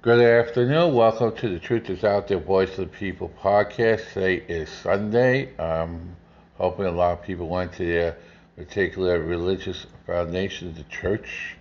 Good 0.00 0.20
afternoon. 0.20 0.94
Welcome 0.94 1.34
to 1.38 1.48
the 1.48 1.58
Truth 1.58 1.90
is 1.90 2.04
Out 2.04 2.28
There 2.28 2.38
Voice 2.38 2.70
of 2.78 2.88
the 2.88 2.96
People 2.96 3.32
podcast. 3.42 4.12
Today 4.12 4.36
is 4.36 4.68
Sunday. 4.68 5.52
I'm 5.58 6.14
hoping 6.56 6.86
a 6.86 6.92
lot 6.92 7.18
of 7.18 7.24
people 7.24 7.48
went 7.48 7.72
to 7.72 7.84
their 7.84 8.16
particular 8.54 9.18
religious 9.18 9.86
foundation, 10.06 10.72
the 10.74 10.84
church, 10.84 11.56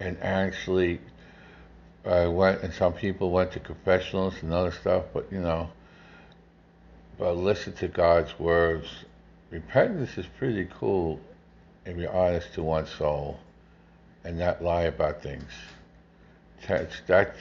and 0.00 0.18
actually 0.20 1.00
uh, 2.04 2.28
went, 2.28 2.60
and 2.64 2.74
some 2.74 2.92
people 2.92 3.30
went 3.30 3.52
to 3.52 3.60
confessionals 3.60 4.42
and 4.42 4.52
other 4.52 4.72
stuff, 4.72 5.04
but 5.14 5.30
you 5.30 5.38
know, 5.38 5.70
but 7.20 7.36
listen 7.36 7.72
to 7.74 7.86
God's 7.86 8.36
words. 8.36 8.88
Repentance 9.52 10.18
is 10.18 10.26
pretty 10.26 10.64
cool 10.64 11.20
if 11.86 11.96
you're 11.96 12.12
honest 12.12 12.52
to 12.54 12.64
one's 12.64 12.90
soul 12.90 13.38
and 14.24 14.36
not 14.36 14.60
lie 14.60 14.82
about 14.82 15.22
things. 15.22 15.52
That's, 16.68 17.00
that's 17.06 17.38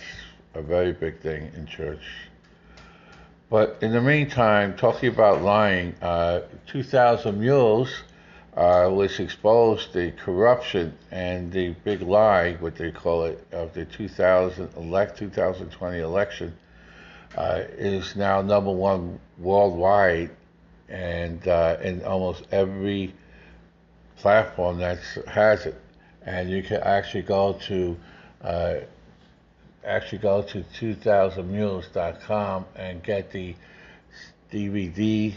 a 0.54 0.62
very 0.62 0.94
big 0.94 1.20
thing 1.20 1.52
in 1.56 1.66
church. 1.66 2.04
But 3.50 3.78
in 3.82 3.92
the 3.94 4.02
meantime, 4.02 4.78
talking 4.78 5.10
about 5.10 5.42
lying, 5.42 5.96
uh, 6.02 6.42
2000 6.68 7.40
Mules 7.40 8.04
uh, 8.56 8.90
was 8.92 9.20
exposed 9.20 9.94
the 9.94 10.12
corruption 10.12 10.96
and 11.12 11.52
the 11.52 11.70
big 11.84 12.02
lie, 12.02 12.54
what 12.60 12.76
they 12.76 12.92
call 12.92 13.24
it, 13.24 13.46
of 13.52 13.74
the 13.74 13.86
2000 13.86 14.70
elect 14.76 15.18
2020 15.18 16.00
election. 16.00 16.56
Uh, 17.38 17.64
is 17.78 18.16
now 18.16 18.42
number 18.42 18.72
one 18.72 19.20
worldwide, 19.38 20.32
and 20.90 21.48
uh, 21.48 21.78
in 21.82 22.04
almost 22.04 22.44
every 22.52 23.14
platform 24.18 24.80
that 24.80 25.00
has 25.28 25.66
it. 25.68 25.80
And 26.26 26.50
you 26.50 26.64
can 26.64 26.82
actually 26.82 27.22
go 27.22 27.54
to 27.68 27.98
uh, 28.42 28.76
actually 29.86 30.20
go 30.20 30.42
to 30.42 30.64
2000mules.com 30.80 32.66
and 32.76 33.04
get 33.04 33.32
the 33.32 33.56
DVD 34.52 35.36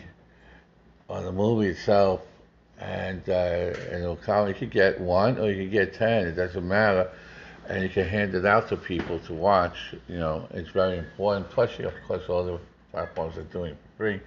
on 1.09 1.25
the 1.25 1.33
movie 1.33 1.69
itself, 1.69 2.23
and 2.79 3.23
uh, 3.29 3.33
and 3.33 4.03
it'll 4.03 4.17
come. 4.17 4.49
You 4.49 4.55
could 4.55 4.71
get 4.71 5.01
one 5.01 5.39
or 5.39 5.51
you 5.51 5.65
could 5.65 5.73
get 5.73 5.95
ten. 5.95 6.27
It 6.27 6.33
doesn't 6.33 6.67
matter, 6.67 7.11
and 7.69 7.83
you 7.83 7.89
can 7.89 8.07
hand 8.09 8.35
it 8.35 8.47
out 8.47 8.69
to 8.71 8.77
people 8.77 9.19
to 9.21 9.35
watch. 9.35 9.95
You 10.09 10.19
know, 10.19 10.49
it's 10.51 10.71
very 10.71 10.99
important. 10.99 11.51
Plus, 11.51 11.79
of 11.81 11.93
course, 12.07 12.29
all 12.29 12.45
the 12.45 12.59
platforms 12.91 13.37
are 13.37 13.45
doing 13.45 13.73
it 13.73 13.77
for 13.77 13.97
free, 13.99 14.21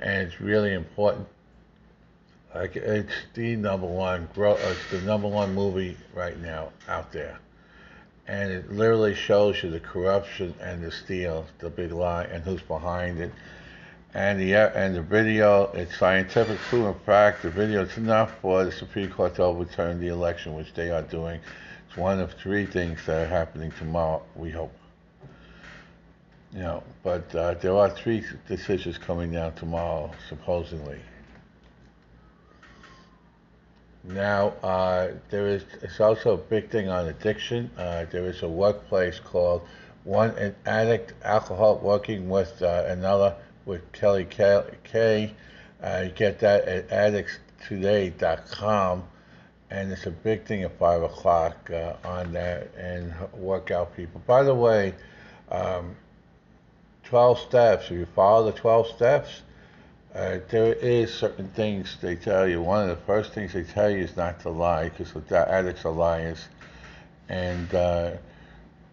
and 0.00 0.28
it's 0.28 0.40
really 0.40 0.74
important. 0.74 1.26
Like 2.54 2.76
it's 2.76 3.14
the 3.32 3.56
number 3.56 3.86
one, 3.86 4.28
it's 4.36 4.90
the 4.90 5.00
number 5.00 5.28
one 5.28 5.54
movie 5.54 5.96
right 6.14 6.38
now 6.38 6.72
out 6.86 7.10
there 7.10 7.38
and 8.26 8.50
it 8.50 8.70
literally 8.72 9.14
shows 9.14 9.62
you 9.62 9.70
the 9.70 9.80
corruption 9.80 10.54
and 10.60 10.82
the 10.82 10.90
steal, 10.90 11.46
the 11.58 11.70
big 11.70 11.92
lie, 11.92 12.24
and 12.24 12.44
who's 12.44 12.62
behind 12.62 13.20
it. 13.20 13.32
And 14.14 14.38
the 14.38 14.54
and 14.54 14.94
the 14.94 15.02
video, 15.02 15.72
it's 15.72 15.96
scientific 15.98 16.58
proven 16.58 16.94
fact. 17.06 17.42
The 17.42 17.50
video 17.50 17.82
is 17.82 17.96
enough 17.96 18.38
for 18.40 18.64
the 18.64 18.72
Supreme 18.72 19.10
Court 19.10 19.34
to 19.36 19.42
overturn 19.42 20.00
the 20.00 20.08
election, 20.08 20.54
which 20.54 20.74
they 20.74 20.90
are 20.90 21.02
doing. 21.02 21.40
It's 21.88 21.96
one 21.96 22.20
of 22.20 22.34
three 22.34 22.66
things 22.66 23.04
that 23.06 23.22
are 23.22 23.26
happening 23.26 23.72
tomorrow. 23.78 24.22
We 24.36 24.50
hope. 24.50 24.74
You 26.52 26.60
know, 26.60 26.82
but 27.02 27.34
uh, 27.34 27.54
there 27.54 27.74
are 27.74 27.88
three 27.88 28.22
decisions 28.46 28.98
coming 28.98 29.32
down 29.32 29.54
tomorrow, 29.54 30.10
supposedly. 30.28 31.00
Now, 34.04 34.48
uh, 34.62 35.08
there 35.30 35.46
is 35.46 35.64
it's 35.80 36.00
also 36.00 36.34
a 36.34 36.38
big 36.38 36.70
thing 36.70 36.88
on 36.88 37.06
addiction. 37.06 37.70
Uh, 37.78 38.04
there 38.10 38.26
is 38.26 38.42
a 38.42 38.48
workplace 38.48 39.20
called 39.20 39.62
One 40.02 40.30
an 40.30 40.56
Addict 40.66 41.12
Alcohol 41.24 41.78
Working 41.78 42.28
with 42.28 42.60
uh, 42.62 42.86
Another 42.88 43.36
with 43.64 43.92
Kelly 43.92 44.24
K. 44.24 45.32
Uh, 45.82 46.02
you 46.04 46.10
get 46.10 46.40
that 46.40 46.64
at 46.64 46.88
addictstoday.com. 46.88 49.04
And 49.70 49.90
it's 49.90 50.04
a 50.04 50.10
big 50.10 50.44
thing 50.44 50.64
at 50.64 50.78
5 50.78 51.04
o'clock 51.04 51.70
uh, 51.70 51.94
on 52.04 52.34
that 52.34 52.74
and 52.76 53.14
workout 53.32 53.96
people. 53.96 54.20
By 54.26 54.42
the 54.42 54.54
way, 54.54 54.92
um, 55.50 55.96
12 57.04 57.38
steps, 57.38 57.86
if 57.86 57.92
you 57.92 58.06
follow 58.14 58.50
the 58.50 58.58
12 58.58 58.88
steps, 58.88 59.40
there 60.12 60.74
is 60.74 61.12
certain 61.12 61.48
things 61.48 61.96
they 62.00 62.16
tell 62.16 62.46
you. 62.46 62.60
One 62.60 62.88
of 62.88 62.96
the 62.96 63.04
first 63.04 63.32
things 63.32 63.52
they 63.54 63.62
tell 63.62 63.90
you 63.90 63.98
is 63.98 64.16
not 64.16 64.40
to 64.40 64.50
lie, 64.50 64.90
because 64.90 65.12
the 65.12 65.50
addicts 65.50 65.84
are 65.84 65.92
liars, 65.92 66.48
and 67.28 67.74
uh, 67.74 68.10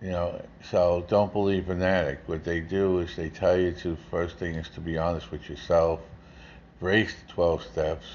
you 0.02 0.12
know, 0.12 0.42
so 0.70 1.06
don't 1.10 1.34
believe 1.34 1.70
an 1.70 1.82
addict. 1.82 2.28
What 2.30 2.46
they 2.46 2.62
do 2.62 3.00
is 3.00 3.16
they 3.16 3.30
tell 3.30 3.58
you 3.58 3.74
to 3.74 3.98
first 4.10 4.38
thing 4.38 4.56
is 4.56 4.70
to 4.70 4.80
be 4.80 4.98
honest 4.98 5.30
with 5.32 5.50
yourself, 5.50 6.00
embrace 6.80 7.14
the 7.14 7.34
twelve 7.34 7.64
steps, 7.64 8.06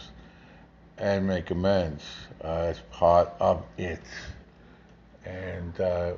and 0.97 1.27
make 1.27 1.51
amends 1.51 2.05
uh, 2.43 2.71
as 2.71 2.81
part 2.91 3.29
of 3.39 3.63
it. 3.77 4.01
And 5.27 5.79
uh, 5.81 6.15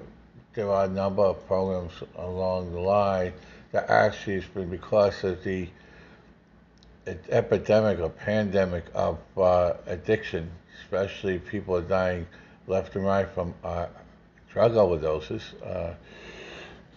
there 0.54 0.70
are 0.70 0.84
a 0.84 0.88
number 0.88 1.22
of 1.22 1.44
programs 1.46 1.92
along 2.16 2.72
the 2.72 2.80
line 2.80 3.32
that 3.72 3.91
actually 3.91 4.34
has 4.34 4.44
been 4.44 4.69
because 4.69 5.25
of 5.25 5.42
the 5.42 5.69
epidemic 7.06 8.00
or 8.00 8.11
pandemic 8.11 8.84
of 8.94 9.19
uh, 9.37 9.75
addiction, 9.87 10.50
especially 10.83 11.39
people 11.39 11.77
are 11.77 11.83
dying 11.83 12.27
left 12.67 12.97
and 12.97 13.05
right 13.05 13.28
from 13.28 13.55
uh, 13.62 13.87
drug 14.53 14.72
overdoses. 14.72 15.43
Uh, 15.65 15.94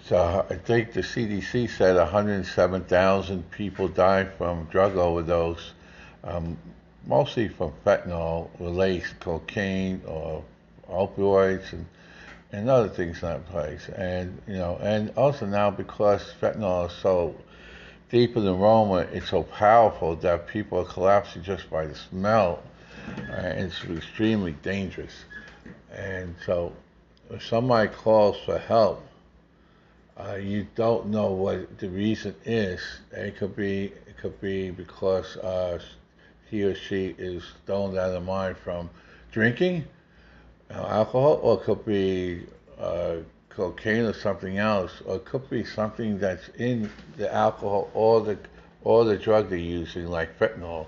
so 0.06 0.46
I 0.50 0.56
think 0.56 0.94
the 0.94 1.02
CDC 1.02 1.70
said 1.70 1.96
107,000 1.96 3.52
people 3.52 3.88
die 3.88 4.26
from 4.26 4.66
drug 4.72 4.98
overdose, 4.98 5.74
um, 6.24 6.58
mostly 7.06 7.48
from 7.48 7.74
fentanyl 7.86 8.50
laced 8.60 9.20
cocaine 9.20 10.02
or 10.08 10.44
opioids 10.90 11.72
and 11.74 11.86
and 12.52 12.70
other 12.70 12.90
things 12.90 13.22
in 13.22 13.30
that 13.30 13.46
place. 13.48 13.88
And 13.90 14.42
you 14.48 14.56
know, 14.56 14.80
and 14.82 15.12
also 15.16 15.46
now 15.46 15.70
because 15.70 16.34
fentanyl 16.42 16.88
is 16.88 16.94
so 16.94 17.36
deep 18.10 18.36
in 18.36 18.44
the 18.44 18.54
aroma, 18.54 19.08
it's 19.14 19.30
so 19.30 19.44
powerful 19.44 20.16
that 20.18 20.48
people 20.48 20.80
are 20.80 20.86
collapsing 20.86 21.44
just 21.44 21.70
by 21.70 21.86
the 21.86 21.96
smell. 21.96 22.62
Uh, 23.08 23.54
it's 23.56 23.84
extremely 23.86 24.54
dangerous. 24.64 25.14
And 25.96 26.36
so, 26.46 26.74
if 27.30 27.46
somebody 27.46 27.90
calls 27.90 28.38
for 28.46 28.58
help, 28.58 29.06
uh, 30.18 30.36
you 30.36 30.68
don't 30.76 31.08
know 31.08 31.32
what 31.32 31.78
the 31.80 31.90
reason 31.90 32.36
is. 32.46 32.82
It 33.12 33.38
could 33.38 33.56
be 33.56 33.86
it 33.86 34.18
could 34.18 34.40
be 34.42 34.72
because 34.72 35.38
uh, 35.38 35.80
he 36.50 36.64
or 36.64 36.76
she 36.76 37.16
is 37.18 37.44
stoned 37.64 37.98
out 37.98 38.14
of 38.14 38.26
mind 38.26 38.58
from 38.58 38.90
drinking 39.32 39.86
uh, 40.70 40.86
alcohol, 40.88 41.40
or 41.42 41.62
it 41.62 41.64
could 41.64 41.86
be 41.86 42.46
uh, 42.80 43.18
cocaine 43.50 44.06
or 44.06 44.14
something 44.14 44.58
else, 44.58 45.02
or 45.06 45.18
it 45.18 45.26
could 45.26 45.50
be 45.50 45.64
something 45.64 46.20
that's 46.20 46.48
in 46.58 46.90
the 47.18 47.34
alcohol 47.34 47.90
or 47.94 48.22
the 48.22 48.38
or 48.82 49.04
the 49.04 49.18
drug 49.18 49.50
they're 49.50 49.58
using, 49.58 50.08
like 50.08 50.38
fentanyl. 50.40 50.86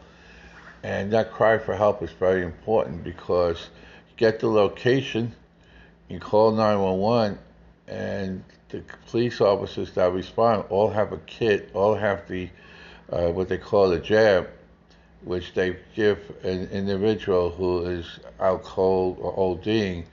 And 0.84 1.12
that 1.14 1.32
cry 1.32 1.58
for 1.58 1.76
help 1.76 2.02
is 2.02 2.12
very 2.12 2.44
important 2.44 3.04
because 3.04 3.70
you 4.10 4.16
get 4.18 4.40
the 4.40 4.48
location, 4.48 5.34
you 6.08 6.20
call 6.20 6.52
911, 6.52 7.38
and 7.88 8.44
the 8.70 8.82
police 9.08 9.42
officers 9.42 9.92
that 9.92 10.12
respond 10.14 10.64
all 10.70 10.90
have 10.90 11.12
a 11.12 11.18
kit, 11.18 11.70
all 11.74 11.94
have 11.94 12.28
the 12.28 12.50
uh, 13.12 13.28
what 13.28 13.50
they 13.50 13.58
call 13.58 13.90
the 13.90 14.00
jab, 14.00 14.48
which 15.24 15.54
they 15.54 15.76
give 15.96 16.18
an 16.44 16.70
individual 16.70 17.50
who 17.52 17.84
is 17.86 18.20
cold 18.64 19.18
or 19.20 19.36
ODing, 19.36 20.06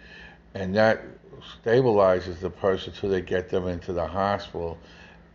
and 0.54 0.74
that 0.74 1.02
stabilizes 1.62 2.40
the 2.40 2.50
person 2.50 2.92
so 2.92 3.08
they 3.08 3.20
get 3.20 3.48
them 3.48 3.66
into 3.66 3.92
the 3.92 4.06
hospital 4.06 4.78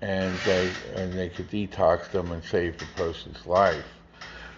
and 0.02 0.36
they 0.46 0.72
and 0.96 1.14
they 1.14 1.30
could 1.30 1.50
detox 1.50 2.12
them 2.12 2.32
and 2.32 2.44
save 2.44 2.78
the 2.78 2.86
person's 2.96 3.46
life. 3.46 3.86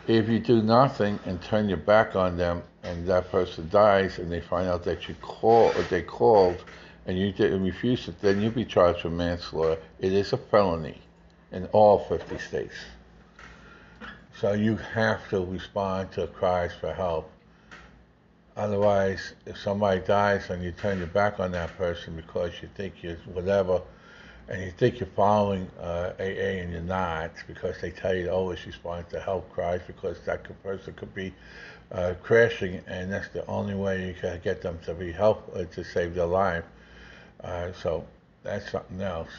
If 0.07 0.29
you 0.29 0.39
do 0.39 0.61
nothing 0.61 1.19
and 1.25 1.41
turn 1.41 1.67
your 1.67 1.77
back 1.77 2.15
on 2.15 2.37
them 2.37 2.63
and 2.83 3.07
that 3.07 3.31
person 3.31 3.69
dies 3.69 4.19
and 4.19 4.31
they 4.31 4.41
find 4.41 4.67
out 4.67 4.83
that 4.83 5.07
you 5.07 5.15
call 5.21 5.71
or 5.75 5.81
they 5.83 6.01
called 6.01 6.63
and 7.07 7.17
you 7.17 7.31
didn't 7.31 7.63
refuse 7.63 8.07
it, 8.07 8.19
then 8.21 8.41
you'll 8.41 8.51
be 8.51 8.65
charged 8.65 9.03
with 9.03 9.13
manslaughter. 9.13 9.81
It 9.99 10.13
is 10.13 10.33
a 10.33 10.37
felony 10.37 11.01
in 11.51 11.65
all 11.67 11.99
50 11.99 12.37
states. 12.37 12.75
So 14.39 14.53
you 14.53 14.75
have 14.75 15.27
to 15.29 15.45
respond 15.45 16.11
to 16.13 16.27
cries 16.27 16.73
for 16.73 16.93
help. 16.93 17.31
Otherwise, 18.57 19.33
if 19.45 19.57
somebody 19.57 19.99
dies 19.99 20.49
and 20.49 20.63
you 20.63 20.71
turn 20.71 20.97
your 20.97 21.07
back 21.07 21.39
on 21.41 21.51
that 21.51 21.75
person 21.77 22.15
because 22.15 22.51
you 22.61 22.69
think 22.75 22.93
you're 23.03 23.17
whatever, 23.33 23.81
and 24.47 24.61
you 24.61 24.71
think 24.71 24.99
you're 24.99 25.09
following 25.15 25.69
uh, 25.79 26.13
AA 26.19 26.61
and 26.61 26.71
you're 26.71 26.81
not, 26.81 27.31
because 27.47 27.75
they 27.81 27.89
tell 27.89 28.13
you 28.15 28.25
to 28.25 28.31
always 28.31 28.65
respond 28.65 29.09
to 29.09 29.19
help 29.19 29.51
cries 29.51 29.81
because 29.87 30.17
that 30.25 30.47
person 30.63 30.93
could 30.93 31.13
be 31.13 31.33
uh, 31.91 32.13
crashing, 32.21 32.81
and 32.87 33.11
that's 33.11 33.27
the 33.29 33.45
only 33.47 33.73
way 33.73 34.07
you 34.07 34.13
can 34.13 34.39
get 34.43 34.61
them 34.61 34.79
to 34.85 34.93
be 34.93 35.11
help 35.11 35.51
uh, 35.55 35.65
to 35.65 35.83
save 35.83 36.13
their 36.15 36.25
life. 36.25 36.63
Uh, 37.43 37.71
so 37.73 38.05
that's 38.43 38.71
something 38.71 39.01
else. 39.01 39.31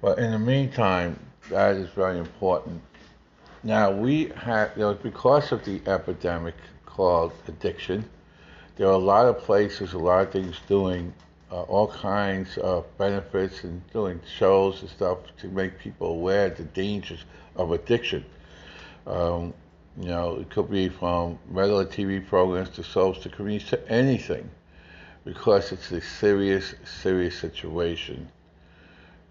But 0.00 0.18
in 0.18 0.30
the 0.30 0.38
meantime, 0.38 1.18
that 1.50 1.76
is 1.76 1.88
very 1.90 2.18
important. 2.18 2.80
Now 3.62 3.90
we 3.90 4.26
had, 4.36 4.70
you 4.76 4.82
know, 4.82 4.94
because 4.94 5.52
of 5.52 5.64
the 5.64 5.80
epidemic 5.86 6.54
called 6.86 7.32
addiction, 7.48 8.08
there 8.76 8.86
are 8.88 8.92
a 8.92 8.98
lot 8.98 9.26
of 9.26 9.38
places, 9.38 9.92
a 9.92 9.98
lot 9.98 10.26
of 10.26 10.32
things 10.32 10.56
doing 10.68 11.12
uh, 11.50 11.62
all 11.62 11.88
kinds 11.88 12.56
of 12.58 12.86
benefits 12.98 13.64
and 13.64 13.82
doing 13.92 14.20
shows 14.38 14.80
and 14.80 14.90
stuff 14.90 15.18
to 15.38 15.48
make 15.48 15.78
people 15.78 16.08
aware 16.08 16.46
of 16.46 16.56
the 16.56 16.64
dangers 16.64 17.24
of 17.56 17.72
addiction. 17.72 18.24
Um, 19.06 19.52
you 19.98 20.08
know, 20.08 20.36
it 20.36 20.50
could 20.50 20.70
be 20.70 20.88
from 20.88 21.38
regular 21.48 21.84
TV 21.84 22.24
programs 22.24 22.70
to 22.70 22.84
soaps 22.84 23.18
to 23.20 23.28
comedies 23.28 23.68
to 23.70 23.88
anything 23.88 24.48
because 25.24 25.72
it's 25.72 25.90
a 25.90 26.00
serious, 26.00 26.74
serious 26.84 27.36
situation. 27.36 28.30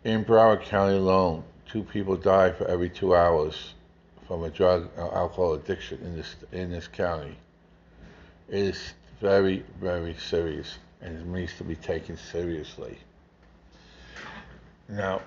In 0.03 0.23
Broward 0.23 0.63
County 0.63 0.97
alone, 0.97 1.43
two 1.67 1.83
people 1.83 2.15
die 2.15 2.51
for 2.51 2.67
every 2.67 2.89
two 2.89 3.15
hours 3.15 3.73
from 4.27 4.43
a 4.43 4.49
drug 4.49 4.89
or 4.97 5.15
alcohol 5.15 5.53
addiction 5.53 5.99
in 6.03 6.15
this 6.15 6.35
in 6.51 6.69
this 6.69 6.87
county. 6.87 7.35
It 8.47 8.59
is 8.59 8.93
very, 9.19 9.63
very 9.79 10.15
serious 10.15 10.77
and 11.01 11.31
needs 11.31 11.55
to 11.57 11.63
be 11.63 11.75
taken 11.75 12.17
seriously. 12.17 12.97
Now, 14.87 15.21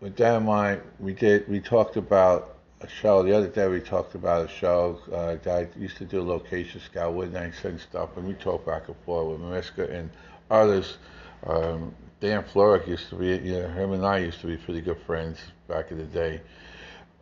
with 0.00 0.16
that 0.16 0.36
in 0.36 0.44
mind, 0.44 0.80
we 0.98 1.12
did 1.12 1.48
we 1.48 1.60
talked 1.60 1.96
about 1.96 2.56
a 2.80 2.88
show 2.88 3.22
the 3.22 3.36
other 3.36 3.48
day. 3.48 3.68
We 3.68 3.80
talked 3.80 4.14
about 4.14 4.46
a 4.46 4.48
show 4.48 4.98
uh, 5.12 5.36
that 5.42 5.48
I 5.76 5.78
used 5.78 5.98
to 5.98 6.04
do 6.04 6.22
location 6.22 6.80
scout 6.80 7.14
with, 7.14 7.34
and 7.34 7.38
I 7.38 7.50
send 7.50 7.80
stuff, 7.80 8.16
and 8.16 8.26
we 8.26 8.34
talked 8.34 8.66
back 8.66 8.88
and 8.88 8.96
forth 9.04 9.32
with 9.32 9.40
Mariska 9.40 9.90
and 9.90 10.10
others. 10.50 10.96
Um, 11.46 11.94
Dan 12.20 12.42
Florek 12.42 12.86
used 12.86 13.08
to 13.10 13.16
be, 13.16 13.28
you 13.28 13.60
know, 13.60 13.68
him 13.68 13.92
and 13.92 14.04
I 14.04 14.18
used 14.18 14.40
to 14.40 14.46
be 14.46 14.56
pretty 14.56 14.80
good 14.80 14.98
friends 15.06 15.38
back 15.68 15.90
in 15.90 15.98
the 15.98 16.04
day. 16.04 16.40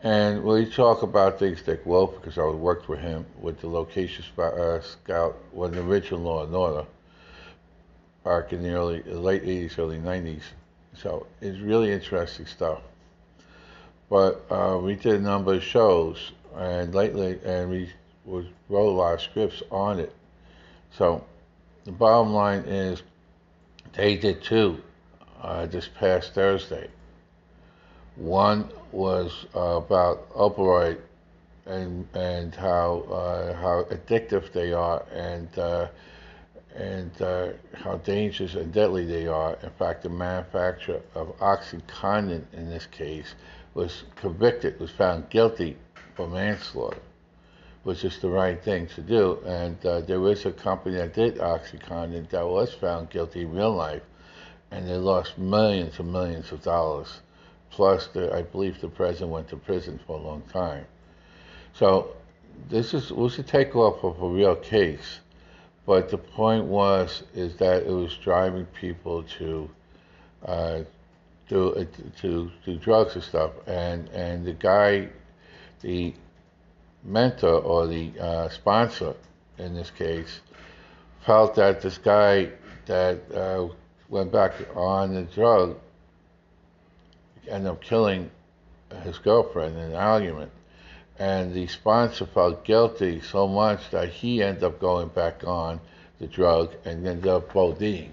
And 0.03 0.45
we 0.45 0.65
talk 0.65 1.03
about 1.03 1.41
things 1.41 1.67
like 1.67 1.85
Wolf, 1.85 2.15
because 2.15 2.39
I 2.39 2.47
worked 2.47 2.89
with 2.89 3.01
him 3.01 3.27
with 3.41 3.61
the 3.61 3.69
location 3.69 4.25
uh, 4.39 4.81
scout 4.81 5.37
when 5.51 5.73
the 5.73 5.81
original 5.81 6.21
Law 6.21 6.45
and 6.45 6.55
Order 6.55 6.87
back 8.25 8.53
in 8.53 8.63
the 8.63 8.71
early, 8.71 9.03
late 9.03 9.43
80s, 9.43 9.79
early 9.79 9.99
90s. 9.99 10.43
So 10.95 11.27
it's 11.41 11.59
really 11.59 11.91
interesting 11.91 12.47
stuff. 12.47 12.81
But 14.09 14.45
uh, 14.51 14.79
we 14.81 14.95
did 14.95 15.15
a 15.15 15.19
number 15.19 15.55
of 15.55 15.65
shows, 15.65 16.33
and 16.55 16.95
lately, 16.95 17.41
and 17.45 17.69
we, 17.69 17.91
we 18.25 18.49
wrote 18.69 18.89
a 18.89 18.97
lot 18.97 19.15
of 19.15 19.21
scripts 19.21 19.63
on 19.71 19.99
it. 19.99 20.15
So 20.93 21.25
the 21.85 21.93
bottom 21.93 22.33
line 22.33 22.61
is, 22.61 23.03
they 23.95 24.17
did 24.17 24.43
two 24.43 24.81
uh, 25.43 25.67
this 25.67 25.89
past 25.89 26.35
Thursday. 26.35 26.89
One 28.17 28.69
was 28.93 29.47
uh, 29.55 29.61
about 29.77 30.31
opioid 30.31 30.99
and 31.67 32.07
and 32.15 32.55
how 32.55 33.01
uh, 33.11 33.55
how 33.55 33.85
addictive 33.91 34.53
they 34.53 34.73
are 34.73 35.05
and 35.13 35.59
uh, 35.59 35.87
and 36.75 37.11
uh, 37.21 37.49
how 37.75 37.97
dangerous 37.99 38.55
and 38.55 38.73
deadly 38.73 39.05
they 39.05 39.27
are. 39.27 39.59
In 39.63 39.71
fact, 39.71 40.03
the 40.03 40.09
manufacturer 40.09 41.01
of 41.15 41.37
OxyContin 41.39 42.45
in 42.53 42.71
this 42.71 42.87
case 42.87 43.35
was 43.75 44.05
convicted, 44.17 44.79
was 44.79 44.91
found 44.91 45.29
guilty 45.29 45.77
for 46.15 46.29
manslaughter, 46.29 47.01
which 47.83 48.05
is 48.05 48.19
the 48.21 48.29
right 48.29 48.63
thing 48.63 48.87
to 48.89 49.03
do. 49.03 49.39
And 49.45 49.85
uh, 49.85 50.01
there 50.03 50.21
was 50.21 50.47
a 50.47 50.53
company 50.53 50.97
that 50.97 51.15
did 51.15 51.39
OxyContin 51.39 52.29
that 52.31 52.47
was 52.47 52.73
found 52.75 53.11
guilty 53.11 53.43
in 53.43 53.53
real 53.53 53.75
life, 53.75 54.03
and 54.71 54.89
they 54.89 54.97
lost 54.97 55.37
millions 55.37 55.99
and 55.99 56.13
millions 56.13 56.53
of 56.53 56.63
dollars 56.63 57.21
Plus, 57.71 58.09
the, 58.09 58.35
I 58.35 58.43
believe 58.43 58.81
the 58.81 58.89
president 58.89 59.31
went 59.31 59.49
to 59.49 59.57
prison 59.57 60.01
for 60.07 60.19
a 60.19 60.23
long 60.23 60.43
time. 60.53 60.85
So 61.75 62.17
this 62.69 62.95
is 62.95 63.13
was 63.13 63.39
a 63.39 63.43
takeoff 63.43 64.03
of 64.03 64.21
a 64.21 64.29
real 64.29 64.57
case, 64.57 65.21
but 65.87 66.09
the 66.09 66.19
point 66.19 66.65
was 66.65 67.23
is 67.35 67.57
that 67.57 67.83
it 67.83 67.91
was 67.91 68.17
driving 68.17 68.67
people 68.67 69.23
to 69.39 69.71
uh, 70.45 70.81
do 71.49 71.75
uh, 71.75 71.85
to 72.21 72.51
do 72.65 72.77
drugs 72.79 73.15
and 73.15 73.25
stuff, 73.25 73.53
and 73.67 74.09
and 74.09 74.45
the 74.45 74.55
guy, 74.55 75.09
the 75.83 76.15
mentor 77.05 77.61
or 77.61 77.87
the 77.87 78.13
uh, 78.21 78.49
sponsor 78.49 79.15
in 79.59 79.75
this 79.75 79.91
case, 79.91 80.41
felt 81.25 81.55
that 81.55 81.81
this 81.81 81.99
guy 81.99 82.49
that 82.87 83.21
uh, 83.33 83.69
went 84.09 84.33
back 84.33 84.53
on 84.75 85.15
the 85.15 85.23
drug 85.23 85.77
ended 87.49 87.71
up 87.71 87.83
killing 87.83 88.31
his 89.03 89.19
girlfriend 89.19 89.77
in 89.77 89.85
an 89.85 89.95
argument. 89.95 90.53
And 91.19 91.53
the 91.53 91.67
sponsor 91.67 92.27
felt 92.27 92.65
guilty 92.65 93.21
so 93.21 93.49
much 93.49 93.91
that 93.91 94.09
he 94.09 94.43
ended 94.43 94.63
up 94.63 94.81
going 94.81 95.09
back 95.09 95.43
on 95.45 95.81
the 96.21 96.27
drug 96.27 96.73
and 96.85 97.07
ended 97.07 97.27
up 97.27 97.53
ODing. 97.53 98.11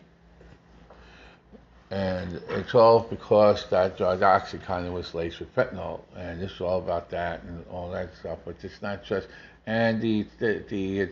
And 1.92 2.42
it's 2.50 2.74
all 2.74 3.02
because 3.02 3.70
that 3.70 3.98
drug 3.98 4.22
Oxycontin 4.22 4.92
was 4.92 5.14
laced 5.14 5.40
with 5.40 5.56
fentanyl, 5.56 6.02
and 6.16 6.42
this 6.42 6.52
is 6.54 6.62
all 6.62 6.80
about 6.80 7.12
that 7.12 7.44
and 7.44 7.64
all 7.68 7.92
that 7.92 8.10
stuff. 8.18 8.40
But 8.44 8.56
it's 8.64 8.82
not 8.82 9.04
just. 9.04 9.28
And 9.68 10.02
the 10.02 10.26
the 10.40 10.64
the, 10.68 11.10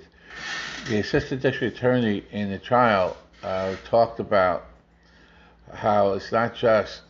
the 0.89 0.97
assistant 0.97 1.41
district 1.41 1.77
attorney 1.77 2.23
in 2.31 2.49
the 2.49 2.57
trial 2.57 3.15
uh, 3.43 3.75
talked 3.85 4.19
about 4.19 4.65
how 5.71 6.13
it's 6.13 6.31
not 6.31 6.55
just 6.55 7.01